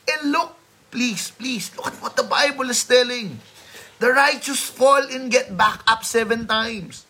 And 0.07 0.31
look, 0.31 0.60
please, 0.91 1.31
please, 1.31 1.71
look 1.75 1.87
at 1.87 1.97
what 2.03 2.15
the 2.15 2.27
Bible 2.27 2.69
is 2.69 2.83
telling. 2.83 3.39
The 3.99 4.11
righteous 4.11 4.59
fall 4.59 5.01
and 5.07 5.31
get 5.31 5.55
back 5.55 5.81
up 5.87 6.03
seven 6.03 6.45
times. 6.45 7.05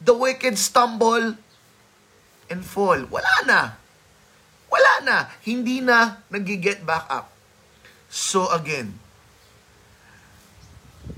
The 0.00 0.16
wicked 0.16 0.58
stumble 0.58 1.36
and 2.48 2.60
fall. 2.64 3.06
Wala 3.06 3.36
na. 3.46 3.60
Wala 4.72 4.94
na. 5.04 5.16
Hindi 5.44 5.80
na 5.80 6.20
nag-get 6.32 6.84
back 6.84 7.06
up. 7.12 7.30
So 8.08 8.48
again, 8.50 8.98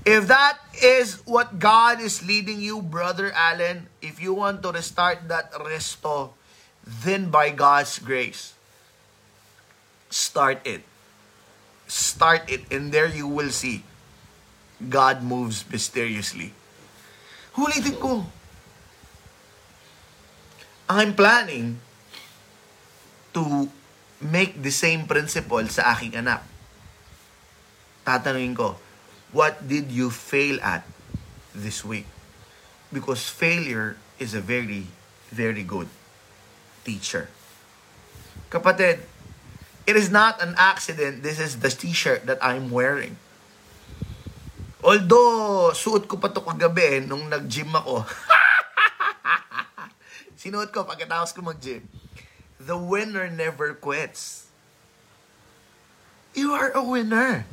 If 0.02 0.26
that 0.26 0.58
is 0.82 1.22
what 1.28 1.62
God 1.62 2.00
is 2.00 2.26
leading 2.26 2.58
you, 2.58 2.82
Brother 2.82 3.30
Allen, 3.36 3.86
if 4.02 4.18
you 4.18 4.34
want 4.34 4.62
to 4.66 4.72
restart 4.72 5.28
that 5.28 5.52
resto, 5.52 6.34
then 6.82 7.30
by 7.30 7.50
God's 7.54 8.00
grace, 8.02 8.54
start 10.12 10.60
it. 10.68 10.84
Start 11.88 12.46
it, 12.52 12.68
and 12.70 12.92
there 12.92 13.08
you 13.08 13.26
will 13.26 13.50
see 13.50 13.84
God 14.78 15.22
moves 15.22 15.64
mysteriously. 15.66 16.52
Hulitin 17.56 17.96
ko. 18.00 18.24
I'm 20.88 21.16
planning 21.16 21.80
to 23.32 23.68
make 24.20 24.60
the 24.60 24.72
same 24.72 25.08
principle 25.08 25.64
sa 25.68 25.96
aking 25.96 26.16
anak. 26.16 26.44
Tatanungin 28.04 28.56
ko, 28.56 28.76
what 29.32 29.64
did 29.64 29.88
you 29.88 30.10
fail 30.10 30.60
at 30.60 30.84
this 31.54 31.84
week? 31.84 32.08
Because 32.92 33.24
failure 33.28 33.96
is 34.20 34.34
a 34.36 34.42
very, 34.42 34.90
very 35.32 35.64
good 35.64 35.88
teacher. 36.84 37.28
Kapatid, 38.52 39.00
it 39.86 39.96
is 39.96 40.10
not 40.10 40.42
an 40.42 40.54
accident. 40.56 41.22
This 41.22 41.38
is 41.38 41.58
the 41.58 41.70
t-shirt 41.70 42.26
that 42.26 42.38
I'm 42.42 42.70
wearing. 42.70 43.16
Although, 44.82 45.70
suot 45.74 46.10
ko 46.10 46.18
pa 46.18 46.30
to 46.30 46.42
kagabi 46.42 47.06
nung 47.06 47.30
nag-gym 47.30 47.70
ako. 47.70 48.02
Sinuot 50.42 50.74
ko 50.74 50.82
pagkatapos 50.82 51.30
ko 51.30 51.42
mag-gym. 51.42 51.86
The 52.58 52.74
winner 52.74 53.30
never 53.30 53.74
quits. 53.74 54.50
You 56.34 56.54
are 56.54 56.74
a 56.74 56.82
winner. 56.82 57.46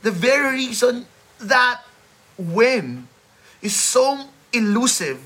The 0.00 0.12
very 0.12 0.68
reason 0.68 1.04
that 1.40 1.84
win 2.36 3.08
is 3.60 3.76
so 3.76 4.28
elusive 4.52 5.20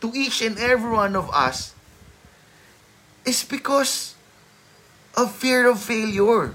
to 0.00 0.12
each 0.12 0.40
and 0.40 0.58
every 0.58 0.90
one 0.90 1.16
of 1.16 1.28
us 1.32 1.72
is 3.24 3.44
because 3.44 4.15
of 5.16 5.32
fear 5.32 5.66
of 5.66 5.80
failure. 5.80 6.52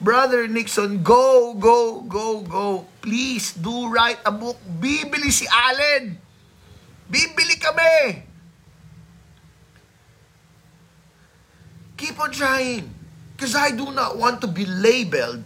Brother 0.00 0.46
Nixon, 0.46 1.02
go, 1.02 1.54
go, 1.58 2.00
go, 2.06 2.40
go. 2.40 2.86
Please, 3.02 3.52
do 3.52 3.90
write 3.90 4.20
a 4.24 4.30
book. 4.30 4.56
Bibili 4.62 5.32
si 5.32 5.48
Allen. 5.50 6.20
Bibili 7.10 7.56
kami. 7.58 8.22
Keep 11.96 12.20
on 12.20 12.30
trying. 12.30 12.86
Because 13.34 13.56
I 13.56 13.72
do 13.72 13.90
not 13.92 14.16
want 14.16 14.40
to 14.44 14.48
be 14.48 14.64
labeled 14.64 15.44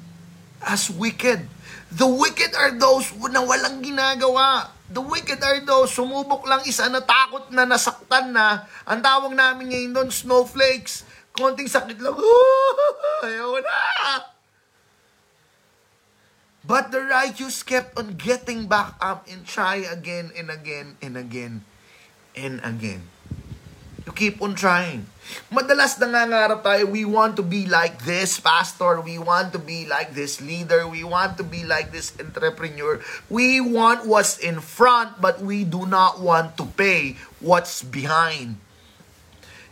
as 0.63 0.91
wicked. 0.91 1.47
The 1.91 2.07
wicked 2.07 2.55
are 2.55 2.75
those 2.75 3.11
na 3.31 3.43
walang 3.43 3.83
ginagawa. 3.83 4.71
The 4.91 5.03
wicked 5.03 5.39
are 5.43 5.63
those, 5.63 5.95
sumubok 5.95 6.43
lang 6.47 6.67
isa 6.67 6.91
na 6.91 6.99
takot 6.99 7.51
na 7.55 7.63
nasaktan 7.67 8.35
na. 8.35 8.67
Ang 8.87 8.99
tawag 9.03 9.35
namin 9.35 9.71
ngayon 9.71 9.91
doon, 9.95 10.11
snowflakes. 10.11 11.07
Konting 11.41 11.73
sakit 11.73 11.97
lang, 12.05 12.13
ayaw 13.25 13.65
na. 13.65 13.81
But 16.61 16.93
the 16.93 17.01
righteous 17.01 17.65
kept 17.65 17.97
on 17.97 18.21
getting 18.21 18.69
back 18.69 18.93
up 19.01 19.25
and 19.25 19.49
try 19.49 19.81
again 19.81 20.29
and 20.37 20.53
again 20.53 21.01
and 21.01 21.17
again 21.17 21.65
and 22.37 22.61
again. 22.61 23.09
You 24.05 24.13
keep 24.13 24.45
on 24.45 24.53
trying. 24.53 25.09
Madalas 25.49 25.97
nangangarap 25.97 26.61
tayo, 26.61 26.93
we 26.93 27.09
want 27.09 27.41
to 27.41 27.45
be 27.45 27.65
like 27.65 28.05
this 28.05 28.37
pastor, 28.37 29.01
we 29.01 29.17
want 29.17 29.57
to 29.57 29.61
be 29.61 29.89
like 29.89 30.13
this 30.13 30.45
leader, 30.45 30.85
we 30.85 31.01
want 31.01 31.41
to 31.41 31.45
be 31.45 31.65
like 31.65 31.89
this 31.89 32.13
entrepreneur. 32.21 33.01
We 33.33 33.65
want 33.65 34.05
what's 34.05 34.37
in 34.37 34.61
front, 34.61 35.25
but 35.25 35.41
we 35.41 35.65
do 35.65 35.89
not 35.89 36.21
want 36.21 36.61
to 36.61 36.69
pay 36.69 37.17
what's 37.41 37.81
behind. 37.81 38.61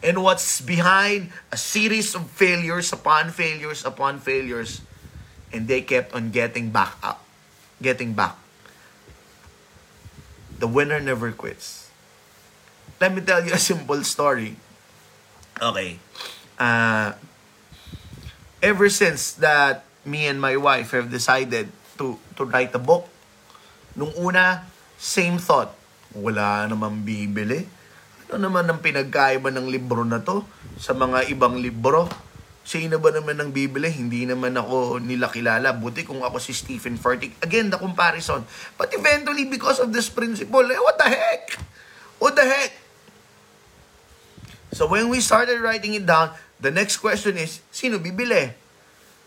And 0.03 0.23
what's 0.23 0.61
behind 0.61 1.35
a 1.51 1.57
series 1.57 2.15
of 2.15 2.31
failures 2.31 2.93
upon 2.93 3.31
failures 3.31 3.85
upon 3.85 4.21
failures. 4.21 4.81
And 5.53 5.67
they 5.67 5.83
kept 5.83 6.15
on 6.15 6.31
getting 6.31 6.71
back 6.71 6.95
up. 7.03 7.25
Getting 7.83 8.15
back. 8.15 8.37
The 10.59 10.67
winner 10.67 11.01
never 11.01 11.31
quits. 11.33 11.91
Let 13.01 13.15
me 13.15 13.23
tell 13.23 13.45
you 13.47 13.55
a 13.55 13.63
simple 13.63 14.03
story. 14.03 14.57
Okay. 15.63 15.99
Uh, 16.59 17.15
ever 18.63 18.91
since 18.91 19.33
that 19.39 19.87
me 20.05 20.27
and 20.27 20.41
my 20.41 20.57
wife 20.59 20.91
have 20.91 21.11
decided 21.11 21.71
to 21.99 22.19
to 22.35 22.43
write 22.43 22.75
a 22.75 22.83
book, 22.83 23.07
nung 23.95 24.11
una, 24.19 24.67
same 24.99 25.39
thought. 25.39 25.75
Wala 26.15 26.67
namang 26.67 27.07
bibili. 27.07 27.78
Ano 28.29 28.53
naman 28.53 28.69
ang 28.69 28.85
pinagkaiba 28.85 29.49
ng 29.49 29.73
libro 29.73 30.05
na 30.05 30.21
to 30.21 30.45
sa 30.77 30.93
mga 30.93 31.33
ibang 31.33 31.57
libro? 31.57 32.05
Sino 32.61 33.01
ba 33.01 33.09
naman 33.09 33.41
ang 33.41 33.49
bibili? 33.49 33.89
Hindi 33.89 34.29
naman 34.29 34.53
ako 34.53 35.01
nila 35.01 35.33
kilala. 35.33 35.73
Buti 35.73 36.05
kung 36.05 36.21
ako 36.21 36.37
si 36.37 36.53
Stephen 36.53 37.01
Furtick. 37.01 37.41
Again, 37.41 37.73
the 37.73 37.81
comparison. 37.81 38.45
But 38.77 38.93
eventually, 38.93 39.49
because 39.49 39.81
of 39.81 39.97
this 39.97 40.13
principle, 40.13 40.69
eh, 40.69 40.77
what 40.77 41.01
the 41.01 41.09
heck? 41.09 41.57
What 42.21 42.37
the 42.37 42.45
heck? 42.45 42.77
So 44.77 44.85
when 44.85 45.09
we 45.09 45.25
started 45.25 45.65
writing 45.65 45.97
it 45.97 46.05
down, 46.05 46.37
the 46.61 46.69
next 46.69 47.01
question 47.01 47.41
is, 47.41 47.65
sino 47.73 47.97
bibili? 47.97 48.53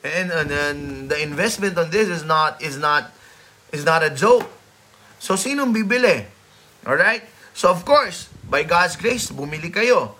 And, 0.05 0.29
and, 0.29 0.49
and 0.53 0.79
the 1.09 1.17
investment 1.17 1.73
on 1.77 1.89
this 1.89 2.05
is 2.05 2.21
not 2.21 2.61
is 2.61 2.77
not 2.77 3.09
is 3.73 3.81
not 3.81 4.05
a 4.05 4.13
joke. 4.13 4.45
So 5.17 5.33
sino 5.33 5.65
bibili? 5.69 6.29
All 6.85 6.97
right? 6.97 7.25
So 7.57 7.73
of 7.73 7.81
course, 7.85 8.30
by 8.51 8.67
God's 8.67 8.99
grace, 8.99 9.31
bumili 9.31 9.71
kayo. 9.71 10.19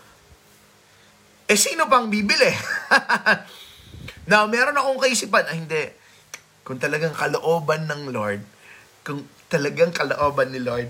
Eh 1.51 1.59
sino 1.59 1.91
pang 1.91 2.07
bibili? 2.07 2.47
Now, 4.31 4.47
meron 4.47 4.79
akong 4.79 5.03
kaisipan, 5.03 5.43
ah 5.43 5.57
hindi. 5.57 5.91
Kung 6.63 6.79
talagang 6.79 7.11
kalooban 7.11 7.91
ng 7.91 8.15
Lord, 8.15 8.39
kung 9.03 9.27
talagang 9.51 9.91
kalooban 9.91 10.55
ni 10.55 10.63
Lord, 10.63 10.87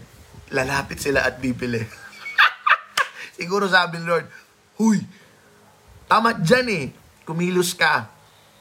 lalapit 0.54 1.02
sila 1.02 1.26
at 1.26 1.42
bibili. 1.42 1.82
Siguro 3.42 3.66
sabi 3.66 3.98
ni 3.98 4.06
Lord, 4.06 4.30
Huy, 4.78 5.02
tama 6.06 6.38
dyan 6.38 6.68
eh. 6.70 6.86
Kumilos 7.26 7.74
ka. 7.74 8.06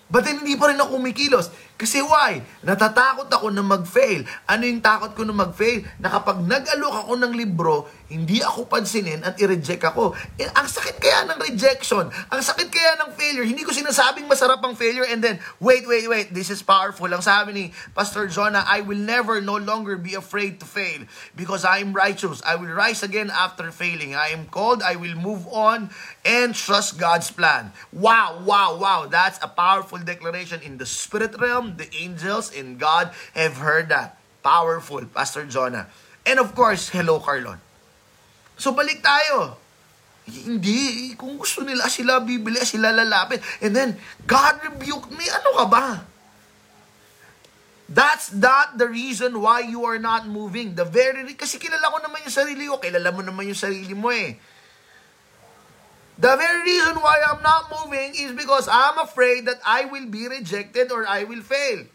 But 0.09 0.25
then, 0.25 0.40
hindi 0.40 0.57
pa 0.57 0.73
rin 0.73 0.81
ako 0.81 0.97
kumikilos. 0.97 1.53
Kasi 1.81 2.05
why? 2.05 2.45
Natatakot 2.61 3.33
ako 3.33 3.49
na 3.49 3.64
mag-fail. 3.64 4.29
Ano 4.45 4.69
yung 4.69 4.85
takot 4.85 5.16
ko 5.16 5.25
na 5.25 5.33
mag-fail? 5.33 5.88
Na 5.97 6.12
kapag 6.12 6.45
nag-alok 6.45 7.09
ako 7.09 7.12
ng 7.16 7.33
libro, 7.33 7.88
hindi 8.12 8.45
ako 8.45 8.69
pansinin 8.69 9.25
at 9.25 9.40
i-reject 9.40 9.81
ako. 9.88 10.12
Eh, 10.37 10.45
ang 10.53 10.69
sakit 10.69 11.01
kaya 11.01 11.25
ng 11.25 11.40
rejection. 11.40 12.12
Ang 12.29 12.40
sakit 12.45 12.69
kaya 12.69 13.01
ng 13.01 13.16
failure. 13.16 13.49
Hindi 13.49 13.64
ko 13.64 13.73
sinasabing 13.73 14.29
masarap 14.29 14.61
ang 14.61 14.77
failure 14.77 15.09
and 15.09 15.25
then, 15.25 15.40
wait, 15.57 15.88
wait, 15.88 16.05
wait, 16.05 16.29
this 16.37 16.53
is 16.53 16.61
powerful. 16.61 17.09
Ang 17.09 17.25
sabi 17.25 17.57
ni 17.57 17.64
Pastor 17.97 18.29
Jonah, 18.29 18.61
I 18.69 18.85
will 18.85 19.01
never 19.01 19.40
no 19.40 19.57
longer 19.57 19.97
be 19.97 20.12
afraid 20.12 20.61
to 20.61 20.69
fail 20.69 21.09
because 21.33 21.64
I 21.64 21.81
am 21.81 21.97
righteous. 21.97 22.45
I 22.45 22.61
will 22.61 22.77
rise 22.77 23.01
again 23.01 23.33
after 23.33 23.73
failing. 23.73 24.12
I 24.12 24.37
am 24.37 24.53
called, 24.53 24.85
I 24.85 25.01
will 25.01 25.16
move 25.16 25.49
on 25.49 25.88
and 26.29 26.53
trust 26.53 27.01
God's 27.01 27.33
plan. 27.33 27.73
Wow, 27.88 28.45
wow, 28.45 28.77
wow. 28.77 29.09
That's 29.09 29.40
a 29.40 29.49
powerful 29.49 29.97
declaration 29.97 30.61
in 30.61 30.77
the 30.77 30.85
spirit 30.85 31.40
realm 31.40 31.69
The 31.76 31.90
angels, 31.98 32.50
and 32.54 32.78
God 32.78 33.12
have 33.35 33.59
heard 33.59 33.90
that. 33.90 34.16
Powerful, 34.40 35.04
Pastor 35.11 35.44
Jonah. 35.44 35.87
And 36.24 36.40
of 36.40 36.54
course, 36.56 36.88
hello, 36.88 37.20
Carlon. 37.20 37.61
So 38.56 38.72
balik 38.72 39.04
tayo. 39.04 39.56
Hindi, 40.30 41.12
kung 41.18 41.40
gusto 41.40 41.64
nila 41.64 41.90
sila 41.90 42.22
bibili, 42.22 42.61
sila 42.62 42.94
lalapit. 42.94 43.42
And 43.64 43.74
then, 43.74 43.98
God 44.28 44.62
rebuked 44.62 45.11
me. 45.11 45.26
Ano 45.26 45.59
ka 45.59 45.66
ba? 45.66 45.87
That's 47.90 48.30
not 48.30 48.78
the 48.78 48.87
reason 48.87 49.42
why 49.42 49.66
you 49.66 49.83
are 49.83 49.98
not 49.98 50.30
moving. 50.30 50.78
The 50.78 50.87
very, 50.87 51.26
kasi 51.35 51.59
kilala 51.59 51.90
ko 51.90 51.98
naman 51.98 52.22
yung 52.22 52.37
sarili 52.37 52.70
ko. 52.70 52.78
Kilala 52.78 53.11
mo 53.11 53.26
naman 53.26 53.50
yung 53.50 53.59
sarili 53.59 53.90
mo 53.98 54.14
eh. 54.14 54.38
The 56.20 56.37
very 56.37 56.61
reason 56.68 57.00
why 57.00 57.16
I'm 57.24 57.40
not 57.40 57.72
moving 57.72 58.12
is 58.12 58.37
because 58.37 58.68
I'm 58.68 59.00
afraid 59.00 59.48
that 59.48 59.56
I 59.64 59.88
will 59.88 60.04
be 60.04 60.28
rejected 60.28 60.92
or 60.92 61.09
I 61.09 61.24
will 61.24 61.40
fail. 61.40 61.88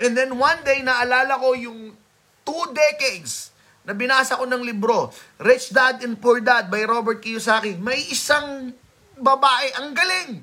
And 0.00 0.16
then 0.16 0.40
one 0.40 0.64
day, 0.64 0.80
naalala 0.80 1.36
ko 1.36 1.52
yung 1.52 1.92
two 2.40 2.64
decades 2.72 3.52
na 3.84 3.92
binasa 3.92 4.40
ko 4.40 4.48
ng 4.48 4.64
libro, 4.64 5.12
Rich 5.36 5.76
Dad 5.76 6.00
and 6.00 6.16
Poor 6.16 6.40
Dad 6.40 6.72
by 6.72 6.88
Robert 6.88 7.20
Kiyosaki. 7.20 7.76
May 7.76 8.00
isang 8.08 8.72
babae, 9.20 9.76
ang 9.76 9.92
galing. 9.92 10.40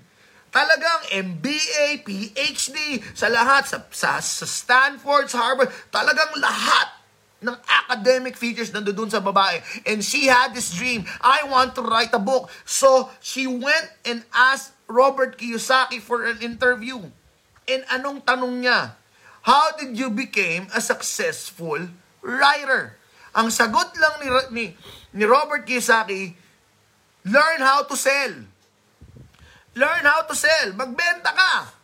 Talagang 0.53 1.09
MBA, 1.09 2.05
PhD, 2.05 3.01
sa 3.17 3.33
lahat, 3.33 3.65
sa, 3.65 3.81
sa, 3.89 4.21
sa 4.21 4.45
Stanford, 4.45 5.25
sa 5.33 5.41
Harvard, 5.41 5.73
talagang 5.89 6.37
lahat 6.37 6.96
ng 7.37 7.57
academic 7.85 8.33
features 8.33 8.73
nandoon 8.73 9.13
sa 9.13 9.21
babae. 9.21 9.61
And 9.85 10.01
she 10.01 10.25
had 10.25 10.57
this 10.57 10.73
dream, 10.73 11.05
I 11.21 11.45
want 11.45 11.77
to 11.77 11.85
write 11.85 12.13
a 12.13 12.21
book. 12.21 12.49
So, 12.65 13.13
she 13.21 13.45
went 13.45 13.93
and 14.01 14.25
asked 14.33 14.73
Robert 14.89 15.37
Kiyosaki 15.37 16.01
for 16.01 16.25
an 16.25 16.41
interview. 16.41 17.13
And 17.67 17.83
anong 17.93 18.25
tanong 18.25 18.65
niya? 18.65 18.97
How 19.45 19.75
did 19.77 19.95
you 19.95 20.09
become 20.09 20.67
a 20.73 20.81
successful 20.81 21.93
writer? 22.25 22.97
Ang 23.37 23.53
sagot 23.53 23.93
lang 23.95 24.15
ni, 24.19 24.27
ni, 24.49 24.65
ni 25.13 25.23
Robert 25.29 25.63
Kiyosaki, 25.63 26.33
learn 27.27 27.61
how 27.61 27.85
to 27.85 27.93
sell. 27.93 28.33
Learn 29.77 30.03
how 30.09 30.25
to 30.25 30.33
sell. 30.33 30.73
Magbenta 30.73 31.31
ka 31.37 31.76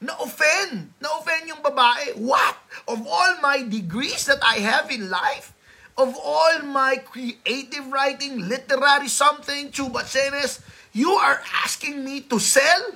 na-offend. 0.00 0.92
Na-offend 1.00 1.48
yung 1.48 1.62
babae. 1.62 2.18
What? 2.18 2.56
Of 2.88 3.06
all 3.06 3.40
my 3.40 3.62
degrees 3.62 4.26
that 4.26 4.42
I 4.42 4.60
have 4.60 4.90
in 4.90 5.10
life, 5.10 5.54
of 5.96 6.14
all 6.18 6.62
my 6.66 6.98
creative 7.02 7.86
writing, 7.90 8.48
literary 8.48 9.08
something, 9.08 9.70
chubacenes, 9.70 10.60
you 10.92 11.10
are 11.10 11.42
asking 11.62 12.04
me 12.04 12.22
to 12.30 12.38
sell? 12.38 12.94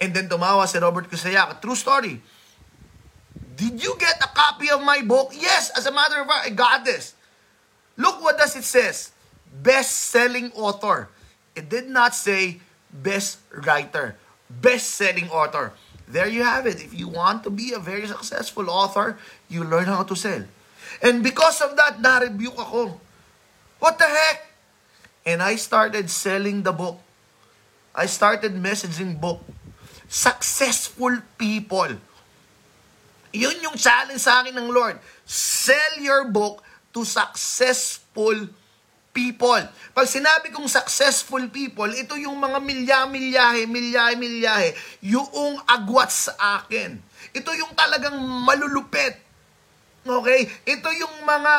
And 0.00 0.14
then 0.14 0.28
tumawa 0.28 0.66
si 0.66 0.78
Robert 0.78 1.10
Kusayak. 1.10 1.62
True 1.62 1.78
story. 1.78 2.20
Did 3.54 3.78
you 3.82 3.94
get 3.98 4.18
a 4.18 4.30
copy 4.34 4.70
of 4.70 4.82
my 4.82 5.02
book? 5.02 5.30
Yes, 5.34 5.70
as 5.78 5.86
a 5.86 5.94
matter 5.94 6.20
of 6.20 6.26
fact, 6.26 6.46
I 6.46 6.50
got 6.50 6.84
this. 6.84 7.14
Look 7.96 8.18
what 8.22 8.36
does 8.36 8.56
it 8.56 8.66
says. 8.66 9.14
Best-selling 9.62 10.50
author. 10.58 11.08
It 11.54 11.70
did 11.70 11.86
not 11.86 12.14
say 12.14 12.58
best 12.90 13.38
writer 13.54 14.18
best-selling 14.50 15.30
author. 15.30 15.72
There 16.08 16.28
you 16.28 16.44
have 16.44 16.66
it. 16.66 16.84
If 16.84 16.92
you 16.92 17.08
want 17.08 17.44
to 17.44 17.50
be 17.50 17.72
a 17.72 17.80
very 17.80 18.06
successful 18.06 18.68
author, 18.68 19.16
you 19.48 19.64
learn 19.64 19.86
how 19.86 20.04
to 20.04 20.16
sell. 20.16 20.44
And 21.00 21.22
because 21.22 21.60
of 21.60 21.76
that, 21.76 22.00
na-rebuke 22.00 22.58
ako. 22.58 23.00
What 23.80 23.98
the 23.98 24.04
heck? 24.04 24.52
And 25.24 25.42
I 25.42 25.56
started 25.56 26.10
selling 26.10 26.62
the 26.62 26.72
book. 26.72 27.00
I 27.94 28.06
started 28.06 28.52
messaging 28.52 29.20
book. 29.20 29.40
Successful 30.08 31.24
people. 31.40 31.96
Yun 33.32 33.56
yung 33.64 33.74
challenge 33.74 34.20
sa 34.20 34.44
akin 34.44 34.54
ng 34.54 34.68
Lord. 34.68 35.00
Sell 35.24 35.98
your 35.98 36.28
book 36.28 36.62
to 36.92 37.02
successful 37.02 38.04
people 38.14 38.63
people. 39.14 39.62
Pag 39.94 40.06
sinabi 40.10 40.50
kong 40.50 40.66
successful 40.66 41.46
people, 41.54 41.86
ito 41.94 42.18
yung 42.18 42.34
mga 42.34 42.58
milya-milyahe, 42.58 43.70
milyahe-milyahe, 43.70 44.74
yung 45.06 45.62
agwat 45.64 46.10
sa 46.10 46.34
akin. 46.60 46.98
Ito 47.30 47.54
yung 47.54 47.72
talagang 47.78 48.18
malulupet. 48.18 49.22
Okay? 50.02 50.50
Ito 50.66 50.90
yung 50.98 51.22
mga 51.22 51.54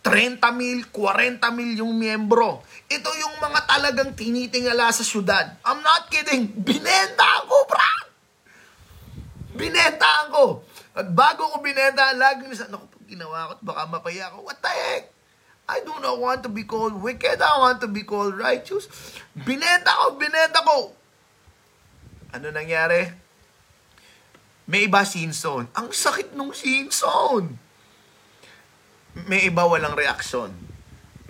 30 0.00 0.40
mil, 0.56 0.88
40 0.88 1.44
mil 1.52 1.70
yung 1.82 1.92
miyembro. 1.92 2.64
Ito 2.88 3.10
yung 3.20 3.36
mga 3.42 3.60
talagang 3.68 4.10
tinitingala 4.16 4.88
sa 4.94 5.04
syudad. 5.04 5.60
I'm 5.66 5.82
not 5.84 6.08
kidding. 6.08 6.48
Binenta 6.56 7.44
ako, 7.44 7.68
bra! 7.68 7.92
Binenta 9.58 10.08
ako. 10.30 10.64
At 10.96 11.10
bago 11.12 11.52
ko 11.52 11.60
binenta, 11.60 12.16
lagi 12.16 12.48
nisa, 12.48 12.70
naku, 12.72 12.88
ginawa 13.04 13.52
ko, 13.52 13.52
baka 13.60 13.82
mapaya 13.92 14.32
ako. 14.32 14.46
What 14.48 14.62
the 14.64 14.72
heck? 14.72 15.19
I 15.70 15.86
do 15.86 15.94
not 16.02 16.18
want 16.18 16.42
to 16.42 16.50
be 16.50 16.66
called 16.66 16.98
wicked. 16.98 17.38
I 17.38 17.54
want 17.62 17.78
to 17.86 17.88
be 17.88 18.02
called 18.02 18.34
righteous. 18.34 18.90
Binenta 19.38 19.94
ko, 19.94 20.18
binenta 20.18 20.66
ko. 20.66 20.90
Ano 22.34 22.50
nangyari? 22.50 23.06
May 24.66 24.90
iba 24.90 25.06
zone. 25.06 25.70
Ang 25.78 25.94
sakit 25.94 26.34
nung 26.34 26.50
zone. 26.90 27.54
May 29.30 29.46
iba 29.46 29.62
walang 29.66 29.94
reaksyon. 29.94 30.50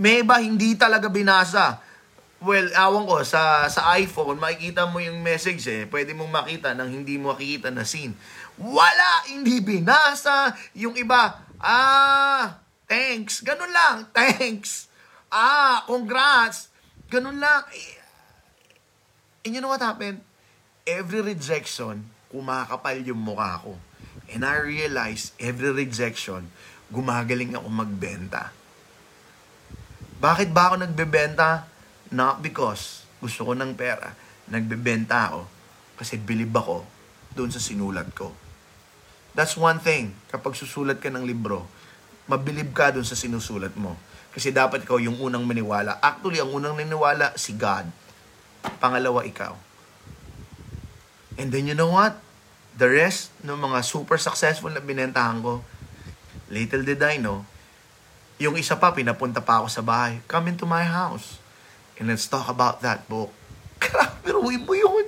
May 0.00 0.24
iba 0.24 0.40
hindi 0.40 0.72
talaga 0.76 1.12
binasa. 1.12 1.80
Well, 2.40 2.72
awan 2.72 3.04
ko, 3.04 3.20
sa, 3.20 3.68
sa 3.68 3.92
iPhone, 4.00 4.40
makikita 4.40 4.88
mo 4.88 4.96
yung 4.96 5.20
message 5.20 5.60
eh. 5.68 5.84
Pwede 5.84 6.16
mong 6.16 6.32
makita 6.32 6.72
nang 6.72 6.88
hindi 6.88 7.20
mo 7.20 7.36
makikita 7.36 7.68
na 7.68 7.84
scene. 7.84 8.16
Wala! 8.56 9.28
Hindi 9.28 9.60
binasa. 9.60 10.56
Yung 10.72 10.96
iba, 10.96 11.44
ah, 11.60 12.60
Thanks. 12.90 13.38
Ganun 13.46 13.70
lang. 13.70 14.10
Thanks. 14.18 14.90
Ah, 15.30 15.86
congrats. 15.86 16.74
Ganun 17.06 17.38
lang. 17.38 17.62
And 19.46 19.54
you 19.54 19.62
know 19.62 19.70
what 19.70 19.78
happened? 19.78 20.26
Every 20.82 21.22
rejection, 21.22 22.10
kumakapal 22.34 22.98
yung 23.06 23.22
mukha 23.22 23.62
ko. 23.62 23.78
And 24.26 24.42
I 24.42 24.58
realized, 24.58 25.38
every 25.38 25.70
rejection, 25.70 26.50
gumagaling 26.90 27.54
ako 27.54 27.70
magbenta. 27.70 28.50
Bakit 30.18 30.50
ba 30.50 30.74
ako 30.74 30.82
nagbebenta? 30.82 31.70
Not 32.10 32.42
because 32.42 33.06
gusto 33.22 33.46
ko 33.46 33.52
ng 33.54 33.78
pera. 33.78 34.12
Nagbebenta 34.50 35.30
ako 35.30 35.46
kasi 35.94 36.18
bilib 36.18 36.50
ako 36.52 36.82
doon 37.38 37.54
sa 37.54 37.62
sinulat 37.62 38.10
ko. 38.12 38.34
That's 39.32 39.54
one 39.54 39.78
thing. 39.78 40.18
Kapag 40.26 40.58
susulat 40.58 40.98
ka 40.98 41.08
ng 41.08 41.22
libro, 41.22 41.70
mabilib 42.30 42.70
ka 42.70 42.94
dun 42.94 43.02
sa 43.02 43.18
sinusulat 43.18 43.74
mo. 43.74 43.98
Kasi 44.30 44.54
dapat 44.54 44.86
ikaw 44.86 45.02
yung 45.02 45.18
unang 45.18 45.42
maniwala. 45.42 45.98
Actually, 45.98 46.38
ang 46.38 46.54
unang 46.54 46.78
naniwala, 46.78 47.34
si 47.34 47.58
God. 47.58 47.90
Pangalawa, 48.78 49.26
ikaw. 49.26 49.58
And 51.34 51.50
then 51.50 51.66
you 51.66 51.74
know 51.74 51.90
what? 51.90 52.14
The 52.78 52.86
rest 52.86 53.34
ng 53.42 53.58
mga 53.58 53.82
super 53.82 54.14
successful 54.22 54.70
na 54.70 54.78
binentahan 54.78 55.42
ko, 55.42 55.66
little 56.46 56.86
did 56.86 57.02
I 57.02 57.18
know, 57.18 57.42
yung 58.40 58.56
isa 58.56 58.78
pa, 58.78 58.94
pinapunta 58.94 59.42
pa 59.42 59.60
ako 59.60 59.68
sa 59.68 59.82
bahay. 59.82 60.22
Come 60.30 60.54
into 60.54 60.64
my 60.64 60.86
house. 60.86 61.42
And 62.00 62.08
let's 62.08 62.24
talk 62.30 62.48
about 62.48 62.80
that 62.80 63.04
book. 63.10 63.28
Grabe, 63.82 64.32
ruin 64.32 64.64
mo 64.64 64.72
yun. 64.72 65.04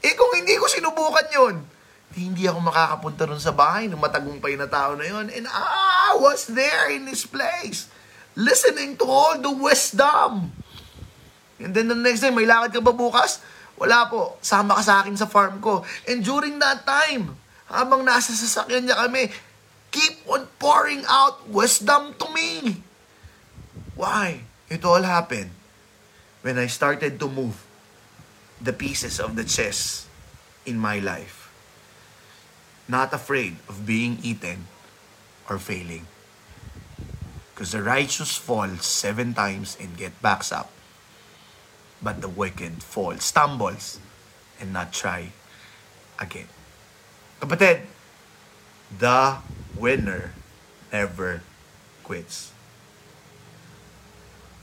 Eh 0.00 0.14
kung 0.16 0.32
hindi 0.32 0.56
ko 0.56 0.70
sinubukan 0.70 1.28
yun, 1.34 1.56
hindi 2.12 2.44
ako 2.44 2.60
makakapunta 2.60 3.24
ron 3.24 3.40
sa 3.40 3.56
bahay 3.56 3.88
ng 3.88 3.96
matagumpay 3.96 4.56
na 4.56 4.68
tao 4.68 4.92
na 4.96 5.08
yon. 5.08 5.32
And 5.32 5.48
I 5.48 6.16
was 6.20 6.48
there 6.52 6.92
in 6.92 7.08
this 7.08 7.24
place, 7.24 7.88
listening 8.36 9.00
to 9.00 9.06
all 9.08 9.40
the 9.40 9.52
wisdom. 9.52 10.52
And 11.62 11.72
then 11.72 11.88
the 11.88 11.96
next 11.96 12.20
day, 12.20 12.32
may 12.34 12.44
lakad 12.44 12.76
ka 12.76 12.82
ba 12.82 12.92
bukas? 12.92 13.40
Wala 13.80 14.10
po. 14.10 14.36
Sama 14.44 14.76
ka 14.76 14.82
sa 14.84 14.94
akin 15.00 15.16
sa 15.16 15.30
farm 15.30 15.62
ko. 15.62 15.86
And 16.04 16.20
during 16.20 16.60
that 16.60 16.84
time, 16.84 17.38
habang 17.70 18.04
nasa 18.04 18.36
sasakyan 18.36 18.90
niya 18.90 18.98
kami, 18.98 19.32
keep 19.88 20.26
on 20.28 20.44
pouring 20.60 21.06
out 21.08 21.48
wisdom 21.48 22.12
to 22.20 22.26
me. 22.34 22.82
Why? 23.96 24.44
It 24.68 24.84
all 24.84 25.04
happened 25.04 25.52
when 26.40 26.56
I 26.56 26.66
started 26.68 27.20
to 27.20 27.28
move 27.28 27.60
the 28.60 28.72
pieces 28.72 29.20
of 29.20 29.36
the 29.36 29.44
chess 29.44 30.06
in 30.64 30.78
my 30.78 31.02
life 31.02 31.41
not 32.88 33.12
afraid 33.12 33.56
of 33.68 33.86
being 33.86 34.18
eaten 34.22 34.66
or 35.48 35.58
failing. 35.58 36.06
Because 37.54 37.72
the 37.72 37.82
righteous 37.82 38.36
fall 38.36 38.68
seven 38.80 39.34
times 39.34 39.76
and 39.80 39.96
get 39.96 40.20
backs 40.22 40.50
up. 40.50 40.70
But 42.02 42.20
the 42.20 42.28
wicked 42.28 42.82
fall, 42.82 43.14
stumbles, 43.18 44.00
and 44.58 44.72
not 44.72 44.92
try 44.92 45.30
again. 46.18 46.50
Kapatid, 47.40 47.86
the 48.98 49.38
winner 49.78 50.34
never 50.92 51.42
quits. 52.02 52.50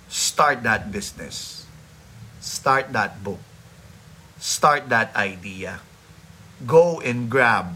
Start 0.09 0.63
that 0.63 0.91
business. 0.91 1.65
Start 2.41 2.91
that 2.91 3.24
book. 3.24 3.39
Start 4.39 4.89
that 4.89 5.15
idea. 5.15 5.80
Go 6.65 6.99
and 6.99 7.30
grab 7.30 7.76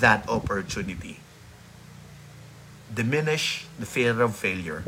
that 0.00 0.26
opportunity. 0.30 1.20
Diminish 2.88 3.68
the 3.76 3.86
fear 3.86 4.16
of 4.22 4.34
failure. 4.34 4.82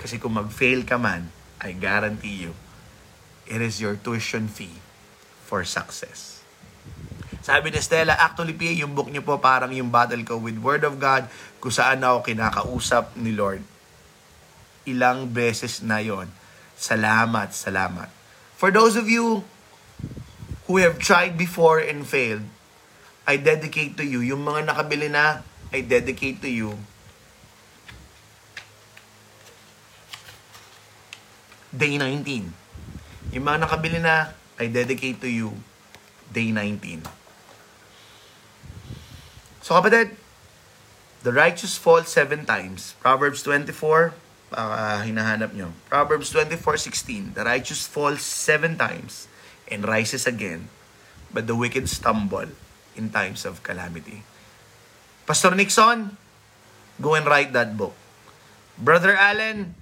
Kasi 0.00 0.18
kung 0.18 0.34
mag-fail 0.34 0.82
ka 0.82 0.98
man, 0.98 1.30
I 1.62 1.76
guarantee 1.76 2.48
you, 2.48 2.52
it 3.46 3.62
is 3.62 3.78
your 3.78 3.94
tuition 3.94 4.50
fee 4.50 4.82
for 5.46 5.62
success. 5.62 6.42
Sabi 7.42 7.74
ni 7.74 7.82
Stella, 7.82 8.14
actually 8.14 8.54
PA, 8.54 8.70
yung 8.70 8.94
book 8.94 9.10
niyo 9.10 9.26
po 9.26 9.38
parang 9.42 9.74
yung 9.74 9.90
battle 9.90 10.22
ko 10.22 10.38
with 10.38 10.62
Word 10.62 10.86
of 10.86 11.02
God 11.02 11.26
kung 11.58 11.74
saan 11.74 12.02
ako 12.02 12.22
kinakausap 12.22 13.18
ni 13.18 13.34
Lord. 13.34 13.62
Ilang 14.86 15.30
beses 15.30 15.82
na 15.82 15.98
yon. 15.98 16.30
Salamat, 16.78 17.50
salamat. 17.50 18.10
For 18.54 18.70
those 18.70 18.94
of 18.94 19.10
you 19.10 19.42
who 20.70 20.78
have 20.78 21.02
tried 21.02 21.34
before 21.34 21.82
and 21.82 22.06
failed, 22.06 22.46
I 23.22 23.38
dedicate 23.38 23.94
to 23.98 24.04
you. 24.04 24.20
Yung 24.22 24.42
mga 24.42 24.66
nakabili 24.66 25.06
na, 25.06 25.46
I 25.70 25.86
dedicate 25.86 26.42
to 26.42 26.50
you. 26.50 26.74
Day 31.70 31.96
19. 31.96 32.50
Yung 33.32 33.44
mga 33.46 33.58
nakabili 33.62 34.02
na, 34.02 34.34
I 34.58 34.66
dedicate 34.66 35.22
to 35.22 35.30
you. 35.30 35.54
Day 36.34 36.50
19. 36.50 37.06
So 39.62 39.78
kapatid, 39.78 40.18
the 41.22 41.30
righteous 41.30 41.78
fall 41.78 42.02
seven 42.02 42.42
times. 42.42 42.98
Proverbs 42.98 43.46
24, 43.46 44.12
uh, 44.52 45.00
hinahanap 45.06 45.54
nyo. 45.54 45.70
Proverbs 45.86 46.34
24:16, 46.34 47.38
the 47.38 47.46
righteous 47.46 47.86
falls 47.86 48.26
seven 48.26 48.74
times 48.74 49.30
and 49.70 49.86
rises 49.86 50.26
again, 50.26 50.66
but 51.30 51.46
the 51.46 51.54
wicked 51.54 51.86
stumble 51.86 52.50
in 52.96 53.08
times 53.08 53.44
of 53.48 53.64
calamity. 53.64 54.20
Pastor 55.24 55.54
Nixon, 55.54 56.12
go 56.98 57.14
and 57.14 57.24
write 57.24 57.54
that 57.54 57.72
book. 57.78 57.94
Brother 58.76 59.14
Allen, 59.14 59.74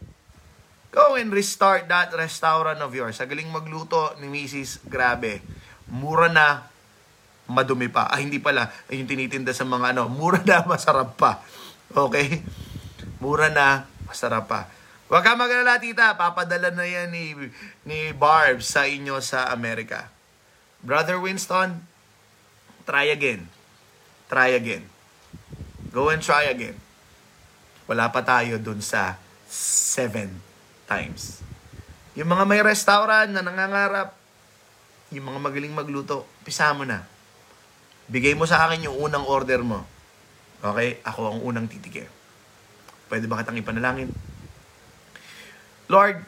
go 0.92 1.16
and 1.16 1.32
restart 1.32 1.88
that 1.88 2.12
restaurant 2.12 2.78
of 2.82 2.92
yours. 2.92 3.16
Sa 3.16 3.26
galing 3.26 3.48
magluto 3.48 4.14
ni 4.20 4.28
Mrs. 4.28 4.84
Grabe, 4.86 5.40
mura 5.88 6.28
na, 6.30 6.70
madumi 7.50 7.90
pa. 7.90 8.06
Ah, 8.06 8.20
hindi 8.20 8.38
pala. 8.38 8.70
Yung 8.92 9.10
tinitinda 9.10 9.50
sa 9.50 9.66
mga 9.66 9.96
ano, 9.96 10.06
mura 10.06 10.42
na, 10.42 10.62
masarap 10.70 11.18
pa. 11.18 11.42
Okay? 11.90 12.44
Mura 13.18 13.50
na, 13.50 13.90
masarap 14.06 14.46
pa. 14.46 14.70
Huwag 15.10 15.26
ka 15.26 15.34
magalala, 15.34 15.82
tita. 15.82 16.14
Papadala 16.14 16.70
na 16.70 16.86
yan 16.86 17.10
ni, 17.10 17.34
ni 17.82 18.14
Barbs 18.14 18.70
sa 18.70 18.86
inyo 18.86 19.18
sa 19.18 19.50
Amerika. 19.50 20.06
Brother 20.86 21.18
Winston, 21.18 21.82
try 22.90 23.14
again. 23.14 23.46
Try 24.26 24.58
again. 24.58 24.82
Go 25.94 26.10
and 26.10 26.18
try 26.18 26.50
again. 26.50 26.74
Wala 27.86 28.10
pa 28.10 28.18
tayo 28.26 28.58
dun 28.58 28.82
sa 28.82 29.14
seven 29.46 30.42
times. 30.90 31.38
Yung 32.18 32.26
mga 32.26 32.42
may 32.50 32.58
restaurant 32.66 33.30
na 33.30 33.46
nangangarap, 33.46 34.10
yung 35.14 35.30
mga 35.30 35.38
magaling 35.38 35.74
magluto, 35.74 36.26
pisa 36.42 36.74
mo 36.74 36.82
na. 36.82 37.06
Bigay 38.10 38.34
mo 38.34 38.42
sa 38.42 38.66
akin 38.66 38.90
yung 38.90 38.98
unang 38.98 39.22
order 39.22 39.62
mo. 39.62 39.86
Okay? 40.58 40.98
Ako 41.06 41.30
ang 41.30 41.38
unang 41.46 41.70
titigil. 41.70 42.10
Pwede 43.06 43.30
ba 43.30 43.38
kitang 43.38 43.58
ipanalangin? 43.58 44.10
Lord, 45.90 46.22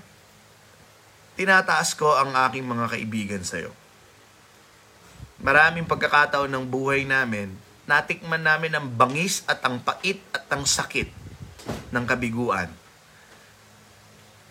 tinataas 1.34 1.94
ko 1.98 2.14
ang 2.14 2.34
aking 2.50 2.66
mga 2.66 2.86
kaibigan 2.90 3.42
sa'yo. 3.42 3.81
Maraming 5.42 5.90
pagkakataon 5.90 6.46
ng 6.46 6.64
buhay 6.70 7.02
namin, 7.02 7.50
natikman 7.90 8.46
namin 8.46 8.78
ang 8.78 8.86
bangis 8.86 9.42
at 9.50 9.58
ang 9.66 9.82
pait 9.82 10.22
at 10.30 10.46
ang 10.54 10.62
sakit 10.62 11.10
ng 11.90 12.04
kabiguan. 12.06 12.70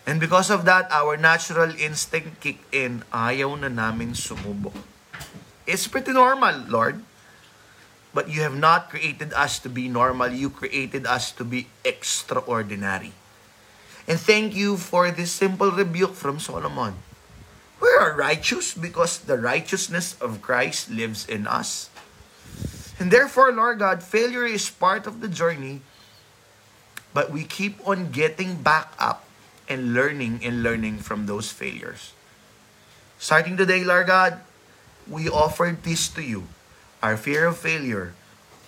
And 0.04 0.20
because 0.20 0.52
of 0.52 0.68
that, 0.68 0.92
our 0.92 1.16
natural 1.16 1.72
instinct 1.80 2.44
kick 2.44 2.60
in, 2.74 3.08
ayaw 3.08 3.56
na 3.56 3.72
namin 3.72 4.12
sumubok. 4.12 4.76
It's 5.64 5.88
pretty 5.88 6.12
normal, 6.12 6.68
Lord. 6.68 7.00
But 8.12 8.28
you 8.28 8.44
have 8.44 8.58
not 8.58 8.92
created 8.92 9.32
us 9.32 9.56
to 9.64 9.72
be 9.72 9.88
normal. 9.88 10.28
You 10.28 10.52
created 10.52 11.08
us 11.08 11.32
to 11.40 11.48
be 11.48 11.72
extraordinary. 11.80 13.16
And 14.04 14.20
thank 14.20 14.52
you 14.52 14.76
for 14.76 15.08
this 15.08 15.32
simple 15.32 15.72
rebuke 15.72 16.12
from 16.12 16.36
Solomon. 16.36 16.98
We 17.82 17.90
are 17.98 18.14
righteous 18.14 18.78
because 18.78 19.18
the 19.18 19.34
righteousness 19.34 20.14
of 20.22 20.38
Christ 20.38 20.86
lives 20.86 21.26
in 21.26 21.50
us. 21.50 21.90
And 23.02 23.10
therefore, 23.10 23.50
Lord 23.50 23.82
God, 23.82 24.06
failure 24.06 24.46
is 24.46 24.70
part 24.70 25.10
of 25.10 25.18
the 25.18 25.26
journey, 25.26 25.82
but 27.10 27.34
we 27.34 27.42
keep 27.42 27.82
on 27.82 28.14
getting 28.14 28.62
back 28.62 28.94
up 29.02 29.26
and 29.66 29.98
learning 29.98 30.46
and 30.46 30.62
learning 30.62 31.02
from 31.02 31.26
those 31.26 31.50
failures. 31.50 32.14
Starting 33.18 33.58
today, 33.58 33.82
Lord 33.82 34.06
God, 34.06 34.38
we 35.10 35.26
offer 35.26 35.74
this 35.74 36.06
to 36.14 36.22
you. 36.22 36.46
Our 37.02 37.18
fear 37.18 37.50
of 37.50 37.58
failure, 37.58 38.14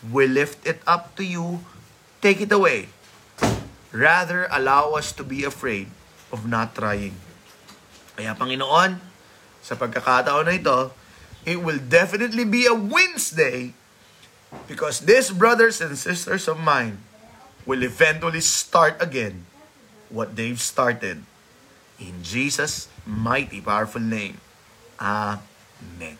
we 0.03 0.27
lift 0.27 0.67
it 0.67 0.83
up 0.91 1.15
to 1.15 1.25
you. 1.25 1.63
Take 2.19 2.43
it 2.43 2.51
away. 2.51 2.91
Rather, 3.95 4.51
allow 4.51 4.99
us 4.99 5.15
to 5.15 5.23
be 5.23 5.47
afraid 5.47 5.87
of 6.35 6.51
not 6.51 6.75
trying. 6.75 7.15
Kaya 8.15 8.35
Panginoon, 8.39 8.99
sa 9.65 9.75
pagkakataon 9.75 10.47
na 10.47 10.55
ito, 10.55 10.95
it 11.45 11.61
will 11.61 11.79
definitely 11.79 12.47
be 12.47 12.65
a 12.65 12.75
Wednesday 12.75 13.75
because 14.71 15.03
these 15.03 15.35
brothers 15.35 15.83
and 15.83 15.99
sisters 15.99 16.47
of 16.47 16.61
mine 16.63 17.03
will 17.67 17.83
eventually 17.83 18.41
start 18.41 18.97
again 19.03 19.45
what 20.09 20.37
they've 20.37 20.61
started. 20.61 21.25
In 21.99 22.23
Jesus' 22.23 22.87
mighty, 23.07 23.61
powerful 23.61 24.03
name. 24.03 24.39
Amen. 25.01 26.19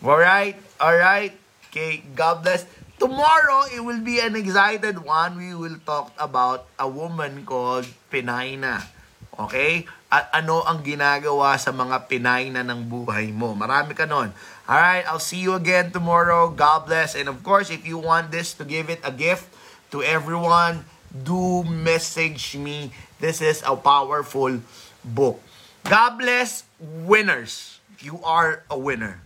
Alright, 0.00 0.56
alright. 0.80 1.34
Okay, 1.68 2.04
God 2.14 2.40
bless. 2.40 2.64
Tomorrow, 2.96 3.68
it 3.68 3.84
will 3.84 4.00
be 4.00 4.20
an 4.20 4.32
excited 4.36 5.04
one. 5.04 5.36
We 5.36 5.52
will 5.52 5.76
talk 5.84 6.16
about 6.16 6.64
a 6.80 6.88
woman 6.88 7.44
called 7.44 7.84
Pinaina. 8.08 8.88
Okay? 9.36 9.84
At 10.06 10.30
ano 10.30 10.62
ang 10.62 10.86
ginagawa 10.86 11.58
sa 11.58 11.74
mga 11.74 12.06
Pinaina 12.06 12.62
ng 12.62 12.86
buhay 12.86 13.34
mo. 13.34 13.58
Marami 13.58 13.90
ka 13.98 14.06
nun. 14.06 14.30
Alright, 14.70 15.02
I'll 15.10 15.22
see 15.22 15.42
you 15.42 15.58
again 15.58 15.90
tomorrow. 15.90 16.46
God 16.50 16.86
bless. 16.86 17.18
And 17.18 17.26
of 17.26 17.42
course, 17.42 17.74
if 17.74 17.82
you 17.82 17.98
want 17.98 18.30
this 18.30 18.54
to 18.58 18.62
give 18.62 18.86
it 18.86 19.02
a 19.02 19.10
gift 19.10 19.50
to 19.90 20.06
everyone, 20.06 20.86
do 21.10 21.66
message 21.66 22.54
me. 22.54 22.94
This 23.18 23.42
is 23.42 23.66
a 23.66 23.74
powerful 23.74 24.62
book. 25.02 25.42
God 25.82 26.22
bless 26.22 26.62
winners. 26.78 27.82
You 27.98 28.22
are 28.22 28.62
a 28.70 28.78
winner. 28.78 29.25